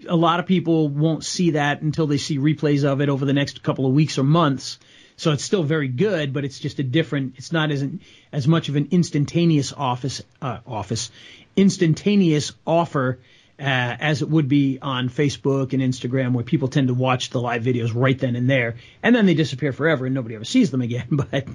a 0.08 0.16
lot 0.16 0.40
of 0.40 0.46
people 0.46 0.88
won't 0.88 1.24
see 1.24 1.52
that 1.52 1.82
until 1.82 2.06
they 2.06 2.18
see 2.18 2.38
replays 2.38 2.84
of 2.84 3.00
it 3.00 3.08
over 3.08 3.24
the 3.24 3.32
next 3.32 3.62
couple 3.62 3.86
of 3.86 3.92
weeks 3.92 4.18
or 4.18 4.22
months. 4.22 4.78
So 5.16 5.32
it's 5.32 5.44
still 5.44 5.62
very 5.62 5.88
good, 5.88 6.32
but 6.32 6.44
it's 6.44 6.58
just 6.58 6.78
a 6.78 6.82
different. 6.82 7.34
It's 7.36 7.52
not 7.52 7.70
as 7.70 7.82
an, 7.82 8.00
as 8.32 8.48
much 8.48 8.68
of 8.68 8.76
an 8.76 8.88
instantaneous 8.90 9.72
office 9.72 10.22
uh, 10.40 10.58
office 10.66 11.10
instantaneous 11.56 12.52
offer 12.66 13.18
uh, 13.58 13.62
as 14.00 14.22
it 14.22 14.28
would 14.28 14.48
be 14.48 14.78
on 14.80 15.08
Facebook 15.08 15.72
and 15.72 15.82
Instagram, 15.82 16.32
where 16.32 16.44
people 16.44 16.68
tend 16.68 16.88
to 16.88 16.94
watch 16.94 17.30
the 17.30 17.40
live 17.40 17.62
videos 17.62 17.92
right 17.94 18.18
then 18.18 18.34
and 18.34 18.48
there, 18.48 18.76
and 19.02 19.14
then 19.14 19.26
they 19.26 19.34
disappear 19.34 19.72
forever 19.72 20.06
and 20.06 20.14
nobody 20.14 20.34
ever 20.34 20.44
sees 20.44 20.70
them 20.70 20.80
again. 20.80 21.06
But 21.10 21.46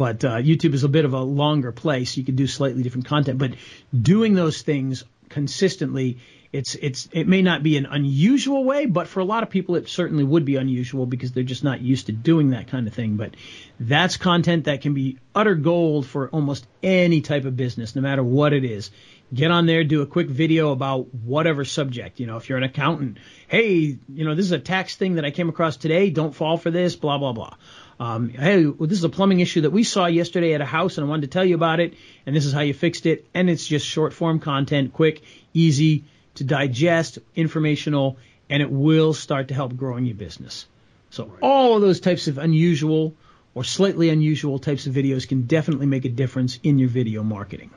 but 0.00 0.24
uh, 0.24 0.36
YouTube 0.36 0.72
is 0.72 0.82
a 0.82 0.88
bit 0.88 1.04
of 1.04 1.12
a 1.12 1.20
longer 1.20 1.72
place. 1.72 2.16
You 2.16 2.24
can 2.24 2.34
do 2.34 2.46
slightly 2.46 2.82
different 2.82 3.04
content, 3.04 3.38
but 3.38 3.52
doing 3.92 4.32
those 4.32 4.62
things 4.62 5.04
consistently, 5.28 6.20
it's 6.54 6.74
it's 6.74 7.06
it 7.12 7.28
may 7.28 7.42
not 7.42 7.62
be 7.62 7.76
an 7.76 7.84
unusual 7.84 8.64
way, 8.64 8.86
but 8.86 9.08
for 9.08 9.20
a 9.20 9.26
lot 9.26 9.42
of 9.42 9.50
people, 9.50 9.74
it 9.74 9.90
certainly 9.90 10.24
would 10.24 10.46
be 10.46 10.56
unusual 10.56 11.04
because 11.04 11.32
they're 11.32 11.42
just 11.42 11.64
not 11.64 11.82
used 11.82 12.06
to 12.06 12.12
doing 12.12 12.52
that 12.52 12.68
kind 12.68 12.88
of 12.88 12.94
thing. 12.94 13.16
But 13.16 13.34
that's 13.78 14.16
content 14.16 14.64
that 14.64 14.80
can 14.80 14.94
be 14.94 15.18
utter 15.34 15.54
gold 15.54 16.06
for 16.06 16.30
almost 16.30 16.66
any 16.82 17.20
type 17.20 17.44
of 17.44 17.54
business, 17.54 17.94
no 17.94 18.00
matter 18.00 18.24
what 18.24 18.54
it 18.54 18.64
is. 18.64 18.90
Get 19.34 19.50
on 19.50 19.66
there, 19.66 19.84
do 19.84 20.00
a 20.00 20.06
quick 20.06 20.30
video 20.30 20.72
about 20.72 21.14
whatever 21.14 21.66
subject. 21.66 22.20
You 22.20 22.26
know, 22.26 22.38
if 22.38 22.48
you're 22.48 22.56
an 22.56 22.64
accountant, 22.64 23.18
hey, 23.48 23.98
you 24.08 24.24
know, 24.24 24.34
this 24.34 24.46
is 24.46 24.52
a 24.52 24.58
tax 24.58 24.96
thing 24.96 25.16
that 25.16 25.26
I 25.26 25.30
came 25.30 25.50
across 25.50 25.76
today. 25.76 26.08
Don't 26.08 26.34
fall 26.34 26.56
for 26.56 26.70
this. 26.70 26.96
Blah 26.96 27.18
blah 27.18 27.34
blah 27.34 27.54
um, 28.00 28.30
hey, 28.30 28.64
well, 28.64 28.88
this 28.88 28.96
is 28.96 29.04
a 29.04 29.10
plumbing 29.10 29.40
issue 29.40 29.60
that 29.60 29.72
we 29.72 29.84
saw 29.84 30.06
yesterday 30.06 30.54
at 30.54 30.62
a 30.62 30.66
house, 30.66 30.96
and 30.96 31.06
I 31.06 31.10
wanted 31.10 31.22
to 31.22 31.28
tell 31.28 31.44
you 31.44 31.54
about 31.54 31.80
it, 31.80 31.92
and 32.24 32.34
this 32.34 32.46
is 32.46 32.52
how 32.52 32.60
you 32.60 32.72
fixed 32.72 33.04
it. 33.04 33.26
And 33.34 33.50
it's 33.50 33.66
just 33.66 33.86
short 33.86 34.14
form 34.14 34.40
content, 34.40 34.94
quick, 34.94 35.22
easy 35.52 36.04
to 36.36 36.44
digest, 36.44 37.18
informational, 37.36 38.16
and 38.48 38.62
it 38.62 38.70
will 38.70 39.12
start 39.12 39.48
to 39.48 39.54
help 39.54 39.76
growing 39.76 40.06
your 40.06 40.14
business. 40.14 40.66
So 41.10 41.26
right. 41.26 41.38
all 41.42 41.76
of 41.76 41.82
those 41.82 42.00
types 42.00 42.26
of 42.26 42.38
unusual 42.38 43.14
or 43.54 43.64
slightly 43.64 44.08
unusual 44.08 44.58
types 44.58 44.86
of 44.86 44.94
videos 44.94 45.28
can 45.28 45.42
definitely 45.42 45.86
make 45.86 46.06
a 46.06 46.08
difference 46.08 46.58
in 46.62 46.78
your 46.78 46.88
video 46.88 47.22
marketing. 47.22 47.70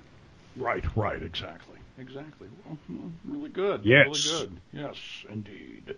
Right, 0.56 0.86
right, 0.96 1.22
exactly, 1.22 1.80
exactly. 1.98 2.48
Well, 2.66 2.78
really 3.26 3.50
good. 3.50 3.82
Yes. 3.84 4.06
Really 4.06 4.40
good. 4.40 4.58
Yes, 4.72 4.96
indeed. 5.30 5.96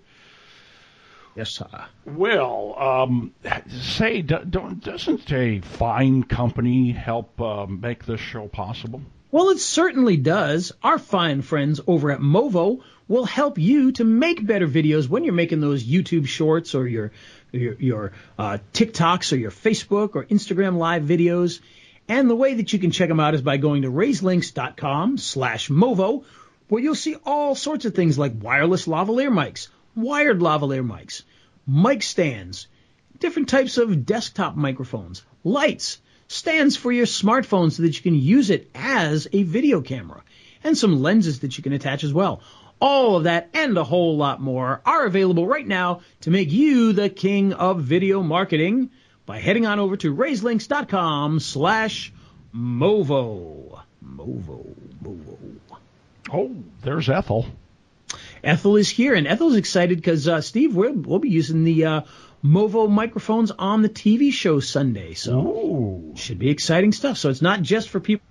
Yes, 1.35 1.51
sir. 1.51 1.67
Well, 2.05 2.75
um, 2.79 3.33
say, 3.81 4.21
don't, 4.21 4.81
doesn't 4.81 5.31
a 5.33 5.59
fine 5.59 6.23
company 6.23 6.91
help 6.91 7.41
uh, 7.41 7.65
make 7.65 8.05
this 8.05 8.21
show 8.21 8.47
possible? 8.47 9.01
Well, 9.31 9.49
it 9.49 9.59
certainly 9.59 10.15
does. 10.15 10.71
Our 10.81 10.97
fine 10.97 11.41
friends 11.41 11.81
over 11.87 12.11
at 12.11 12.21
Movo 12.21 12.81
will 13.09 13.25
help 13.25 13.57
you 13.57 13.91
to 13.93 14.05
make 14.05 14.45
better 14.45 14.67
videos 14.67 15.09
when 15.09 15.25
you're 15.25 15.33
making 15.33 15.59
those 15.59 15.83
YouTube 15.83 16.25
shorts 16.25 16.73
or 16.73 16.87
your 16.87 17.11
your, 17.51 17.73
your 17.73 18.11
uh, 18.39 18.57
TikToks 18.73 19.33
or 19.33 19.37
your 19.37 19.51
Facebook 19.51 20.15
or 20.15 20.25
Instagram 20.25 20.77
live 20.77 21.03
videos. 21.03 21.59
And 22.07 22.29
the 22.29 22.35
way 22.35 22.53
that 22.53 22.71
you 22.71 22.79
can 22.79 22.91
check 22.91 23.09
them 23.09 23.19
out 23.19 23.33
is 23.33 23.41
by 23.41 23.57
going 23.57 23.81
to 23.81 23.89
raiselinks.com 23.89 25.17
slash 25.17 25.69
Movo, 25.69 26.23
where 26.67 26.81
you'll 26.81 26.95
see 26.95 27.15
all 27.25 27.55
sorts 27.55 27.85
of 27.85 27.95
things 27.95 28.17
like 28.17 28.33
wireless 28.41 28.87
lavalier 28.87 29.31
mics, 29.31 29.69
wired 29.95 30.39
lavalier 30.39 30.85
mics, 30.85 31.23
mic 31.67 32.03
stands, 32.03 32.67
different 33.19 33.49
types 33.49 33.77
of 33.77 34.05
desktop 34.05 34.55
microphones, 34.55 35.23
lights, 35.43 35.99
stands 36.27 36.75
for 36.75 36.91
your 36.91 37.05
smartphone 37.05 37.71
so 37.71 37.83
that 37.83 37.95
you 37.95 38.01
can 38.01 38.15
use 38.15 38.49
it 38.49 38.69
as 38.75 39.27
a 39.31 39.43
video 39.43 39.81
camera, 39.81 40.23
and 40.63 40.77
some 40.77 41.01
lenses 41.01 41.39
that 41.39 41.57
you 41.57 41.63
can 41.63 41.73
attach 41.73 42.03
as 42.03 42.13
well. 42.13 42.41
All 42.81 43.17
of 43.17 43.23
that 43.23 43.49
and 43.53 43.77
a 43.77 43.83
whole 43.83 44.17
lot 44.17 44.41
more 44.41 44.81
are 44.85 45.05
available 45.05 45.47
right 45.47 45.65
now 45.65 46.01
to 46.21 46.31
make 46.31 46.51
you 46.51 46.93
the 46.93 47.09
king 47.09 47.53
of 47.53 47.81
video 47.81 48.21
marketing 48.21 48.89
by 49.25 49.39
heading 49.39 49.65
on 49.65 49.79
over 49.79 49.95
to 49.97 50.13
raiselinks.com 50.13 51.39
slash 51.39 52.11
Movo. 52.53 53.81
Movo. 54.03 54.65
Movo. 55.03 55.37
Oh, 56.31 56.51
there's 56.83 57.09
Ethel. 57.09 57.45
Ethel 58.45 58.77
is 58.77 58.89
here, 58.89 59.15
and 59.15 59.27
Ethel's 59.27 59.55
excited 59.55 59.97
because 59.97 60.27
uh, 60.27 60.39
Steve, 60.39 60.75
we'll, 60.75 60.93
we'll 60.93 61.19
be 61.19 61.29
using 61.29 61.63
the 61.63 61.85
uh, 61.85 62.01
Movo 62.43 62.89
microphones 62.89 63.51
on 63.51 63.81
the 63.81 63.89
TV 63.89 64.31
show 64.31 64.59
Sunday, 64.59 65.15
so 65.15 65.39
Ooh. 65.39 66.13
should 66.15 66.37
be 66.37 66.49
exciting 66.51 66.91
stuff. 66.91 67.17
So 67.17 67.29
it's 67.29 67.41
not 67.41 67.63
just 67.63 67.89
for 67.89 67.99
people. 67.99 68.25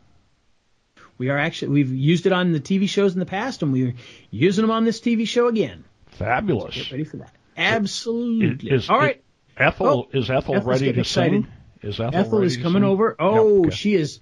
We 1.19 1.31
are 1.31 1.39
actually 1.39 1.73
we've 1.73 1.93
used 1.93 2.27
it 2.27 2.33
on 2.33 2.53
the 2.53 2.61
TV 2.61 2.89
shows 2.89 3.13
in 3.13 3.19
the 3.19 3.27
past, 3.27 3.63
and 3.63 3.73
we're 3.73 3.95
using 4.31 4.63
them 4.63 4.71
on 4.71 4.85
this 4.85 5.01
TV 5.01 5.27
show 5.27 5.49
again. 5.49 5.85
Fabulous. 6.07 6.75
So 6.75 6.83
get 6.83 6.93
ready 6.93 7.05
for 7.05 7.17
that. 7.19 7.33
Absolutely. 7.57 8.71
Is, 8.71 8.89
All 8.89 8.99
right. 8.99 9.21
Ethel 9.57 9.87
oh, 9.87 10.09
is 10.19 10.31
Ethel 10.31 10.57
Ethel's 10.57 10.67
ready 10.67 10.93
to 10.93 11.01
excited. 11.01 11.45
sing? 11.45 11.53
Is 11.83 12.01
Ethel, 12.01 12.19
Ethel 12.19 12.43
is 12.43 12.57
coming 12.57 12.83
sing? 12.83 12.91
over. 12.91 13.17
Oh, 13.19 13.61
okay. 13.61 13.71
she 13.71 13.95
is. 13.95 14.21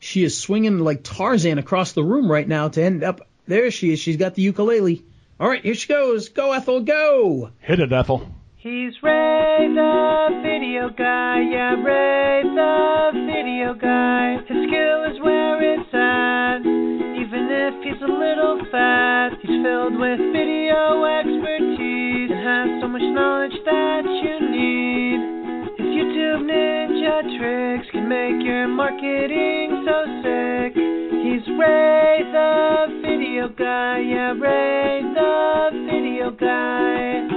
She 0.00 0.24
is 0.24 0.36
swinging 0.36 0.80
like 0.80 1.04
Tarzan 1.04 1.58
across 1.58 1.92
the 1.92 2.02
room 2.02 2.30
right 2.30 2.46
now 2.46 2.68
to 2.68 2.82
end 2.82 3.04
up. 3.04 3.20
There 3.46 3.70
she 3.70 3.92
is. 3.92 3.98
She's 3.98 4.16
got 4.16 4.34
the 4.34 4.42
ukulele. 4.42 5.04
All 5.40 5.48
right, 5.48 5.62
here 5.62 5.74
she 5.74 5.88
goes. 5.88 6.28
Go, 6.28 6.52
Ethel, 6.52 6.80
go. 6.82 7.50
Hit 7.60 7.80
it, 7.80 7.92
Ethel. 7.92 8.28
He's 8.56 8.94
Ray 9.02 9.66
the 9.74 10.40
video 10.40 10.88
guy, 10.90 11.42
yeah, 11.50 11.74
Ray 11.82 12.42
the 12.44 13.10
video 13.26 13.74
guy. 13.74 14.36
His 14.46 14.70
skill 14.70 15.02
is 15.10 15.20
where 15.20 15.58
it's 15.58 15.90
at, 15.92 16.62
even 16.62 17.50
if 17.50 17.74
he's 17.82 18.00
a 18.00 18.06
little 18.06 18.62
fat. 18.70 19.30
He's 19.42 19.58
filled 19.66 19.98
with 19.98 20.20
video 20.30 21.02
expertise 21.02 22.30
and 22.30 22.46
has 22.46 22.82
so 22.82 22.86
much 22.86 23.02
knowledge 23.02 23.58
that 23.64 24.06
you 24.06 24.38
need. 24.46 25.18
His 25.82 25.88
YouTube 25.98 26.46
ninja 26.46 27.26
tricks 27.36 27.90
can 27.90 28.08
make 28.08 28.46
your 28.46 28.68
marketing 28.68 29.82
so 29.84 30.06
sick. 30.22 31.01
Ray 31.58 32.22
the 32.32 33.00
video 33.02 33.48
guy, 33.48 33.98
yeah, 34.00 34.32
Ray 34.32 35.02
the 35.14 35.70
video 35.86 36.30
guy. 36.30 37.31